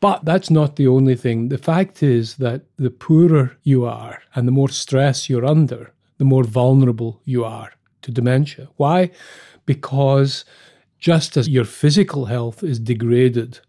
But 0.00 0.24
that's 0.24 0.48
not 0.48 0.76
the 0.76 0.86
only 0.86 1.14
thing. 1.14 1.50
The 1.50 1.58
fact 1.58 2.02
is 2.02 2.36
that 2.36 2.62
the 2.78 2.90
poorer 2.90 3.58
you 3.64 3.84
are 3.84 4.22
and 4.34 4.48
the 4.48 4.52
more 4.52 4.70
stress 4.70 5.28
you're 5.28 5.44
under, 5.44 5.92
the 6.18 6.24
more 6.24 6.44
vulnerable 6.44 7.20
you 7.24 7.44
are 7.44 7.72
to 8.02 8.10
dementia. 8.10 8.68
Why? 8.76 9.10
Because 9.66 10.44
just 10.98 11.36
as 11.36 11.48
your 11.48 11.64
physical 11.64 12.26
health 12.26 12.62
is 12.62 12.78
degraded 12.78 13.60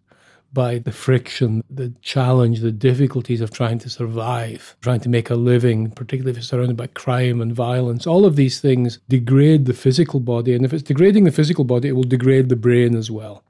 by 0.51 0.79
the 0.79 0.91
friction, 0.91 1.63
the 1.69 1.93
challenge, 2.01 2.61
the 2.61 2.71
difficulties 2.71 3.39
of 3.41 3.51
trying 3.51 3.77
to 3.79 3.89
survive, 3.89 4.75
trying 4.81 4.99
to 5.01 5.09
make 5.09 5.29
a 5.29 5.35
living, 5.35 5.91
particularly 5.91 6.31
if 6.31 6.37
you're 6.37 6.43
surrounded 6.43 6.75
by 6.75 6.87
crime 6.87 7.39
and 7.39 7.53
violence. 7.53 8.07
All 8.07 8.25
of 8.25 8.35
these 8.35 8.59
things 8.59 8.99
degrade 9.07 9.65
the 9.65 9.73
physical 9.73 10.19
body. 10.19 10.55
And 10.55 10.65
if 10.65 10.73
it's 10.73 10.83
degrading 10.83 11.25
the 11.25 11.31
physical 11.31 11.65
body, 11.65 11.89
it 11.89 11.91
will 11.91 12.03
degrade 12.03 12.49
the 12.49 12.55
brain 12.55 12.95
as 12.95 13.11
well. 13.11 13.43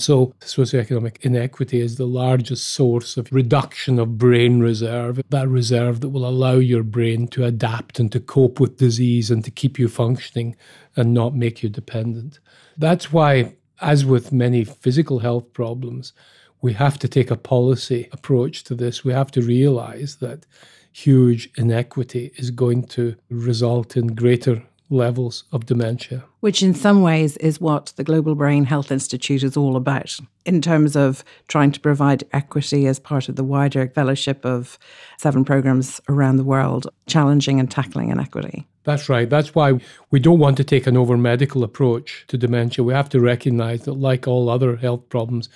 So, 0.00 0.32
socioeconomic 0.40 1.16
inequity 1.22 1.80
is 1.80 1.96
the 1.96 2.06
largest 2.06 2.68
source 2.68 3.16
of 3.16 3.32
reduction 3.32 3.98
of 3.98 4.16
brain 4.16 4.60
reserve, 4.60 5.20
that 5.30 5.48
reserve 5.48 6.00
that 6.02 6.10
will 6.10 6.24
allow 6.24 6.52
your 6.52 6.84
brain 6.84 7.26
to 7.28 7.44
adapt 7.44 7.98
and 7.98 8.10
to 8.12 8.20
cope 8.20 8.60
with 8.60 8.76
disease 8.76 9.28
and 9.28 9.44
to 9.44 9.50
keep 9.50 9.76
you 9.76 9.88
functioning 9.88 10.54
and 10.94 11.12
not 11.12 11.34
make 11.34 11.64
you 11.64 11.68
dependent. 11.68 12.38
That's 12.76 13.12
why, 13.12 13.56
as 13.80 14.04
with 14.04 14.30
many 14.30 14.62
physical 14.62 15.18
health 15.18 15.52
problems, 15.52 16.12
we 16.60 16.74
have 16.74 17.00
to 17.00 17.08
take 17.08 17.32
a 17.32 17.36
policy 17.36 18.08
approach 18.12 18.62
to 18.64 18.76
this. 18.76 19.04
We 19.04 19.12
have 19.12 19.32
to 19.32 19.42
realize 19.42 20.16
that 20.16 20.46
huge 20.92 21.50
inequity 21.56 22.30
is 22.36 22.52
going 22.52 22.84
to 22.84 23.16
result 23.30 23.96
in 23.96 24.14
greater 24.14 24.62
levels 24.90 25.44
of 25.52 25.66
dementia. 25.66 26.24
Which, 26.40 26.62
in 26.62 26.74
some 26.74 27.02
ways, 27.02 27.36
is 27.38 27.60
what 27.60 27.92
the 27.96 28.04
Global 28.04 28.34
Brain 28.34 28.64
Health 28.64 28.90
Institute 28.90 29.42
is 29.42 29.56
all 29.56 29.76
about 29.76 30.18
in 30.46 30.62
terms 30.62 30.96
of 30.96 31.24
trying 31.46 31.72
to 31.72 31.80
provide 31.80 32.24
equity 32.32 32.86
as 32.86 32.98
part 32.98 33.28
of 33.28 33.36
the 33.36 33.44
wider 33.44 33.88
fellowship 33.88 34.44
of 34.44 34.78
seven 35.18 35.44
programs 35.44 36.00
around 36.08 36.36
the 36.36 36.44
world, 36.44 36.86
challenging 37.06 37.60
and 37.60 37.70
tackling 37.70 38.08
inequity. 38.10 38.66
That's 38.84 39.08
right. 39.08 39.28
That's 39.28 39.54
why 39.54 39.80
we 40.10 40.20
don't 40.20 40.38
want 40.38 40.56
to 40.56 40.64
take 40.64 40.86
an 40.86 40.96
over 40.96 41.16
medical 41.16 41.62
approach 41.62 42.24
to 42.28 42.38
dementia. 42.38 42.84
We 42.84 42.94
have 42.94 43.10
to 43.10 43.20
recognize 43.20 43.82
that, 43.82 43.94
like 43.94 44.26
all 44.26 44.48
other 44.48 44.76
health 44.76 45.08
problems, 45.10 45.50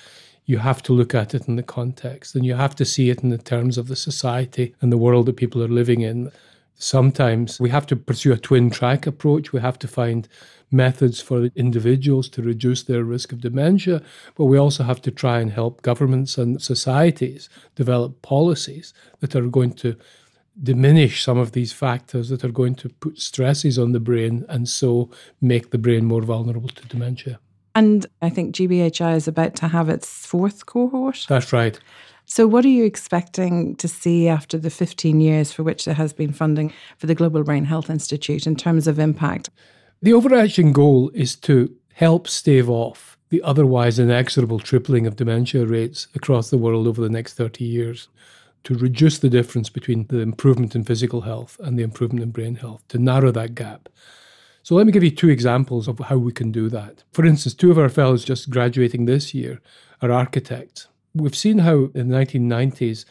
you 0.45 0.59
have 0.59 0.83
to 0.83 0.93
look 0.93 1.15
at 1.15 1.35
it 1.35 1.49
in 1.49 1.57
the 1.57 1.62
context 1.62 2.35
and 2.35 2.45
you 2.45 2.55
have 2.55 2.75
to 2.77 2.85
see 2.85 3.11
it 3.11 3.23
in 3.23 3.31
the 3.31 3.39
terms 3.39 3.79
of 3.79 3.89
the 3.89 3.97
society 3.97 4.75
and 4.81 4.93
the 4.93 4.99
world 4.99 5.27
that 5.27 5.37
people 5.37 5.62
are 5.62 5.69
living 5.69 6.03
in. 6.03 6.31
Sometimes 6.75 7.61
we 7.61 7.71
have 7.71 7.87
to 7.87 7.97
pursue 7.97 8.33
a 8.33 8.38
twin 8.38 8.71
track 8.71 9.07
approach. 9.07 9.52
We 9.52 9.61
have 9.61 9.79
to 9.81 9.88
find 9.88 10.29
methods 10.71 11.21
for 11.21 11.45
individuals 11.55 12.29
to 12.31 12.43
reduce 12.43 12.83
their 12.83 13.05
risk 13.05 13.33
of 13.33 13.41
dementia, 13.41 14.02
but 14.35 14.47
we 14.47 14.59
also 14.59 14.83
have 14.83 15.02
to 15.02 15.11
try 15.11 15.38
and 15.38 15.52
help 15.52 15.83
governments 15.83 16.38
and 16.38 16.61
societies 16.61 17.49
develop 17.75 18.23
policies 18.23 18.95
that 19.21 19.37
are 19.37 19.47
going 19.49 19.75
to 19.75 19.97
diminish 20.61 21.23
some 21.23 21.38
of 21.38 21.52
these 21.52 21.73
factors 21.73 22.29
that 22.29 22.45
are 22.45 22.50
going 22.50 22.75
to 22.75 22.88
put 22.88 23.19
stresses 23.19 23.79
on 23.79 23.93
the 23.93 24.00
brain 24.00 24.45
and 24.49 24.69
so 24.69 25.11
make 25.41 25.71
the 25.71 25.79
brain 25.79 26.05
more 26.05 26.23
vulnerable 26.23 26.69
to 26.69 26.87
dementia. 26.88 27.38
And 27.75 28.07
I 28.21 28.29
think 28.29 28.55
GBHI 28.55 29.17
is 29.17 29.26
about 29.26 29.55
to 29.57 29.69
have 29.69 29.88
its 29.88 30.26
fourth 30.26 30.67
cohort. 30.67 31.25
That's 31.29 31.52
right. 31.52 31.79
So, 32.35 32.47
what 32.47 32.65
are 32.65 32.69
you 32.69 32.85
expecting 32.85 33.77
to 33.77 33.87
see 33.87 34.27
after 34.27 34.57
the 34.57 34.71
15 34.71 35.21
years 35.21 35.53
for 35.53 35.62
which 35.62 35.85
there 35.85 35.93
has 35.93 36.15
been 36.15 36.33
funding 36.33 36.73
for 36.97 37.07
the 37.07 37.15
Global 37.15 37.43
Brain 37.43 37.67
Health 37.67 37.91
Institute 37.91 38.47
in 38.47 38.57
terms 38.57 38.87
of 38.87 38.99
impact? 38.99 39.51
The 40.01 40.15
overarching 40.15 40.73
goal 40.73 41.11
is 41.12 41.37
to 41.37 41.77
help 41.93 42.27
stave 42.27 42.71
off 42.71 43.19
the 43.29 43.43
otherwise 43.43 43.99
inexorable 43.99 44.61
tripling 44.61 45.07
of 45.07 45.17
dementia 45.17 45.67
rates 45.67 46.07
across 46.15 46.49
the 46.49 46.57
world 46.57 46.87
over 46.87 47.03
the 47.03 47.11
next 47.11 47.35
30 47.35 47.67
years, 47.67 48.09
to 48.65 48.77
reduce 48.77 49.19
the 49.19 49.29
difference 49.29 49.69
between 49.69 50.07
the 50.07 50.21
improvement 50.21 50.75
in 50.75 50.85
physical 50.85 51.21
health 51.21 51.61
and 51.62 51.79
the 51.79 51.83
improvement 51.83 52.23
in 52.23 52.31
brain 52.31 52.55
health, 52.55 52.83
to 52.89 52.99
narrow 52.99 53.31
that 53.31 53.55
gap. 53.55 53.91
So, 54.62 54.75
let 54.75 54.87
me 54.87 54.93
give 54.93 55.05
you 55.05 55.11
two 55.11 55.29
examples 55.29 55.87
of 55.87 55.99
how 55.99 56.17
we 56.17 56.33
can 56.33 56.51
do 56.51 56.71
that. 56.71 57.05
For 57.12 57.27
instance, 57.27 57.53
two 57.53 57.71
of 57.71 57.77
our 57.77 57.91
fellows 57.91 58.25
just 58.25 58.49
graduating 58.49 59.05
this 59.05 59.35
year 59.35 59.61
are 60.01 60.11
architects. 60.11 60.89
We've 61.14 61.37
seen 61.37 61.59
how 61.59 61.90
in 61.95 62.09
the 62.09 62.16
1990s, 62.16 63.04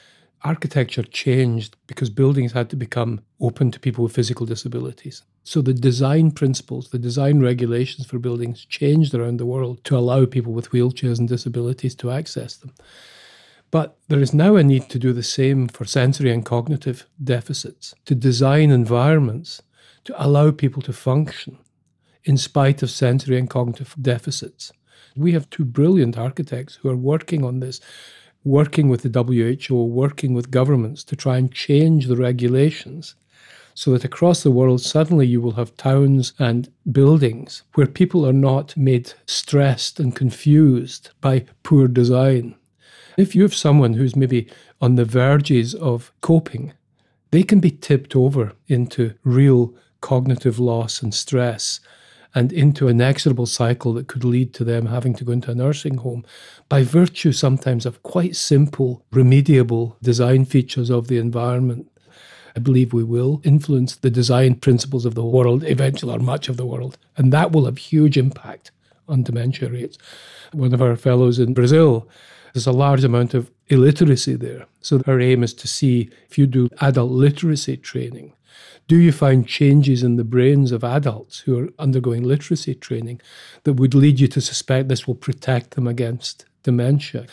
architecture 0.43 1.03
changed 1.03 1.77
because 1.87 2.09
buildings 2.09 2.51
had 2.51 2.69
to 2.71 2.75
become 2.75 3.21
open 3.39 3.71
to 3.71 3.79
people 3.79 4.03
with 4.03 4.15
physical 4.15 4.45
disabilities. 4.45 5.23
So 5.43 5.61
the 5.61 5.73
design 5.73 6.31
principles, 6.31 6.89
the 6.89 6.99
design 6.99 7.41
regulations 7.41 8.07
for 8.07 8.19
buildings 8.19 8.65
changed 8.65 9.13
around 9.13 9.37
the 9.37 9.45
world 9.45 9.83
to 9.85 9.97
allow 9.97 10.25
people 10.25 10.53
with 10.53 10.71
wheelchairs 10.71 11.19
and 11.19 11.27
disabilities 11.27 11.95
to 11.95 12.11
access 12.11 12.55
them. 12.57 12.73
But 13.69 13.97
there 14.09 14.19
is 14.19 14.33
now 14.33 14.55
a 14.55 14.63
need 14.63 14.89
to 14.89 14.99
do 14.99 15.13
the 15.13 15.23
same 15.23 15.67
for 15.67 15.85
sensory 15.85 16.31
and 16.31 16.45
cognitive 16.45 17.07
deficits, 17.23 17.95
to 18.05 18.15
design 18.15 18.69
environments 18.69 19.61
to 20.03 20.23
allow 20.23 20.51
people 20.51 20.81
to 20.83 20.93
function 20.93 21.57
in 22.23 22.37
spite 22.37 22.83
of 22.83 22.89
sensory 22.89 23.37
and 23.37 23.49
cognitive 23.49 23.95
deficits. 23.99 24.71
We 25.15 25.33
have 25.33 25.49
two 25.49 25.65
brilliant 25.65 26.17
architects 26.17 26.75
who 26.75 26.89
are 26.89 26.95
working 26.95 27.43
on 27.43 27.59
this, 27.59 27.81
working 28.43 28.89
with 28.89 29.03
the 29.03 29.23
WHO, 29.23 29.85
working 29.85 30.33
with 30.33 30.51
governments 30.51 31.03
to 31.05 31.15
try 31.15 31.37
and 31.37 31.51
change 31.51 32.07
the 32.07 32.15
regulations 32.15 33.15
so 33.73 33.91
that 33.91 34.03
across 34.03 34.43
the 34.43 34.51
world, 34.51 34.81
suddenly 34.81 35.25
you 35.25 35.41
will 35.41 35.53
have 35.53 35.75
towns 35.77 36.33
and 36.39 36.71
buildings 36.91 37.63
where 37.75 37.87
people 37.87 38.27
are 38.27 38.33
not 38.33 38.75
made 38.75 39.13
stressed 39.25 39.99
and 39.99 40.15
confused 40.15 41.11
by 41.21 41.45
poor 41.63 41.87
design. 41.87 42.55
If 43.17 43.35
you 43.35 43.41
have 43.43 43.55
someone 43.55 43.93
who's 43.93 44.15
maybe 44.15 44.47
on 44.81 44.95
the 44.95 45.05
verges 45.05 45.75
of 45.75 46.11
coping, 46.21 46.73
they 47.31 47.43
can 47.43 47.59
be 47.59 47.71
tipped 47.71 48.15
over 48.15 48.53
into 48.67 49.13
real 49.23 49.73
cognitive 50.01 50.59
loss 50.59 51.01
and 51.01 51.13
stress 51.13 51.79
and 52.33 52.51
into 52.53 52.87
an 52.87 53.01
inexorable 53.01 53.45
cycle 53.45 53.93
that 53.93 54.07
could 54.07 54.23
lead 54.23 54.53
to 54.53 54.63
them 54.63 54.85
having 54.85 55.13
to 55.15 55.23
go 55.23 55.31
into 55.31 55.51
a 55.51 55.55
nursing 55.55 55.97
home 55.97 56.23
by 56.69 56.83
virtue 56.83 57.31
sometimes 57.31 57.85
of 57.85 58.01
quite 58.03 58.35
simple, 58.35 59.03
remediable 59.11 59.95
design 60.01 60.45
features 60.45 60.89
of 60.89 61.07
the 61.07 61.17
environment. 61.17 61.87
I 62.55 62.59
believe 62.59 62.93
we 62.93 63.03
will 63.03 63.41
influence 63.43 63.95
the 63.95 64.09
design 64.09 64.55
principles 64.55 65.05
of 65.05 65.15
the 65.15 65.25
world, 65.25 65.63
eventually, 65.63 66.13
or 66.15 66.19
much 66.19 66.49
of 66.49 66.57
the 66.57 66.65
world. 66.65 66.97
And 67.17 67.31
that 67.31 67.51
will 67.51 67.65
have 67.65 67.77
huge 67.77 68.17
impact 68.17 68.71
on 69.07 69.23
dementia 69.23 69.69
rates. 69.69 69.97
One 70.53 70.73
of 70.73 70.81
our 70.81 70.95
fellows 70.95 71.39
in 71.39 71.53
Brazil, 71.53 72.07
there's 72.53 72.67
a 72.67 72.71
large 72.71 73.03
amount 73.03 73.33
of 73.33 73.49
illiteracy 73.67 74.35
there. 74.35 74.65
So 74.81 75.01
our 75.07 75.19
aim 75.19 75.43
is 75.43 75.53
to 75.55 75.67
see 75.67 76.09
if 76.29 76.37
you 76.37 76.47
do 76.47 76.69
adult 76.81 77.11
literacy 77.11 77.77
training, 77.77 78.33
do 78.87 78.97
you 78.97 79.11
find 79.11 79.47
changes 79.47 80.03
in 80.03 80.15
the 80.15 80.23
brains 80.23 80.71
of 80.71 80.83
adults 80.83 81.39
who 81.39 81.59
are 81.59 81.69
undergoing 81.79 82.23
literacy 82.23 82.75
training 82.75 83.21
that 83.63 83.73
would 83.73 83.93
lead 83.93 84.19
you 84.19 84.27
to 84.27 84.41
suspect 84.41 84.89
this 84.89 85.07
will 85.07 85.15
protect 85.15 85.71
them 85.71 85.87
against 85.87 86.45
dementia? 86.63 87.25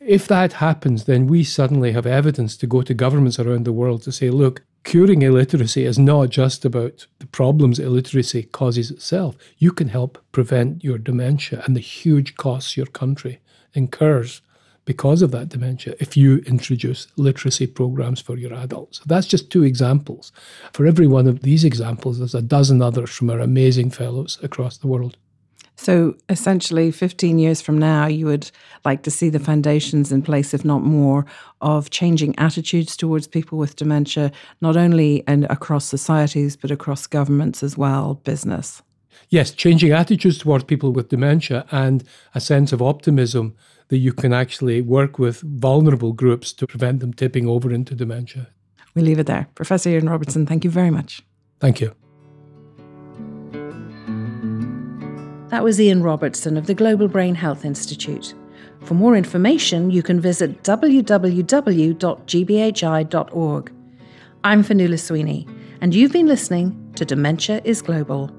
If 0.00 0.28
that 0.28 0.54
happens, 0.54 1.04
then 1.04 1.26
we 1.26 1.42
suddenly 1.42 1.92
have 1.92 2.06
evidence 2.06 2.56
to 2.58 2.66
go 2.66 2.82
to 2.82 2.94
governments 2.94 3.38
around 3.38 3.64
the 3.64 3.72
world 3.72 4.02
to 4.02 4.12
say, 4.12 4.30
look, 4.30 4.62
curing 4.84 5.22
illiteracy 5.22 5.84
is 5.84 5.98
not 5.98 6.30
just 6.30 6.64
about 6.64 7.06
the 7.18 7.26
problems 7.26 7.78
illiteracy 7.78 8.44
causes 8.44 8.90
itself. 8.90 9.36
You 9.58 9.72
can 9.72 9.88
help 9.88 10.24
prevent 10.32 10.84
your 10.84 10.98
dementia 10.98 11.62
and 11.66 11.74
the 11.74 11.80
huge 11.80 12.36
costs 12.36 12.76
your 12.76 12.86
country 12.86 13.40
incurs 13.74 14.40
because 14.88 15.20
of 15.20 15.32
that 15.32 15.50
dementia 15.50 15.94
if 16.00 16.16
you 16.16 16.38
introduce 16.46 17.08
literacy 17.16 17.66
programs 17.66 18.22
for 18.22 18.38
your 18.38 18.54
adults. 18.54 19.02
That's 19.04 19.26
just 19.26 19.50
two 19.50 19.62
examples. 19.62 20.32
For 20.72 20.86
every 20.86 21.06
one 21.06 21.26
of 21.26 21.42
these 21.42 21.62
examples, 21.62 22.18
there's 22.18 22.34
a 22.34 22.40
dozen 22.40 22.80
others 22.80 23.10
from 23.10 23.28
our 23.28 23.38
amazing 23.38 23.90
fellows 23.90 24.38
across 24.42 24.78
the 24.78 24.86
world. 24.86 25.18
So 25.76 26.16
essentially, 26.30 26.90
15 26.90 27.38
years 27.38 27.60
from 27.60 27.76
now, 27.76 28.06
you 28.06 28.24
would 28.24 28.50
like 28.86 29.02
to 29.02 29.10
see 29.10 29.28
the 29.28 29.38
foundations 29.38 30.10
in 30.10 30.22
place, 30.22 30.54
if 30.54 30.64
not 30.64 30.82
more, 30.82 31.26
of 31.60 31.90
changing 31.90 32.38
attitudes 32.38 32.96
towards 32.96 33.26
people 33.26 33.58
with 33.58 33.76
dementia, 33.76 34.32
not 34.62 34.78
only 34.78 35.22
and 35.26 35.44
across 35.50 35.84
societies, 35.84 36.56
but 36.56 36.70
across 36.70 37.06
governments 37.06 37.62
as 37.62 37.76
well, 37.76 38.14
business. 38.24 38.82
Yes, 39.28 39.50
changing 39.50 39.92
attitudes 39.92 40.38
towards 40.38 40.64
people 40.64 40.92
with 40.92 41.08
dementia 41.08 41.66
and 41.70 42.04
a 42.34 42.40
sense 42.40 42.72
of 42.72 42.80
optimism 42.80 43.54
that 43.88 43.98
you 43.98 44.12
can 44.12 44.32
actually 44.32 44.80
work 44.80 45.18
with 45.18 45.40
vulnerable 45.40 46.12
groups 46.12 46.52
to 46.52 46.66
prevent 46.66 47.00
them 47.00 47.12
tipping 47.12 47.46
over 47.48 47.72
into 47.72 47.94
dementia. 47.94 48.48
We 48.94 49.02
leave 49.02 49.18
it 49.18 49.26
there. 49.26 49.48
Professor 49.54 49.90
Ian 49.90 50.08
Robertson, 50.08 50.46
thank 50.46 50.64
you 50.64 50.70
very 50.70 50.90
much. 50.90 51.22
Thank 51.60 51.80
you. 51.80 51.94
That 55.48 55.64
was 55.64 55.80
Ian 55.80 56.02
Robertson 56.02 56.58
of 56.58 56.66
the 56.66 56.74
Global 56.74 57.08
Brain 57.08 57.34
Health 57.34 57.64
Institute. 57.64 58.34
For 58.82 58.92
more 58.94 59.16
information, 59.16 59.90
you 59.90 60.02
can 60.02 60.20
visit 60.20 60.62
www.gbhi.org. 60.62 61.12
I'm 64.44 64.62
Fionnuala 64.62 65.00
Sweeney, 65.00 65.48
and 65.80 65.94
you've 65.94 66.12
been 66.12 66.26
listening 66.26 66.92
to 66.96 67.04
Dementia 67.04 67.60
is 67.64 67.80
Global. 67.82 68.30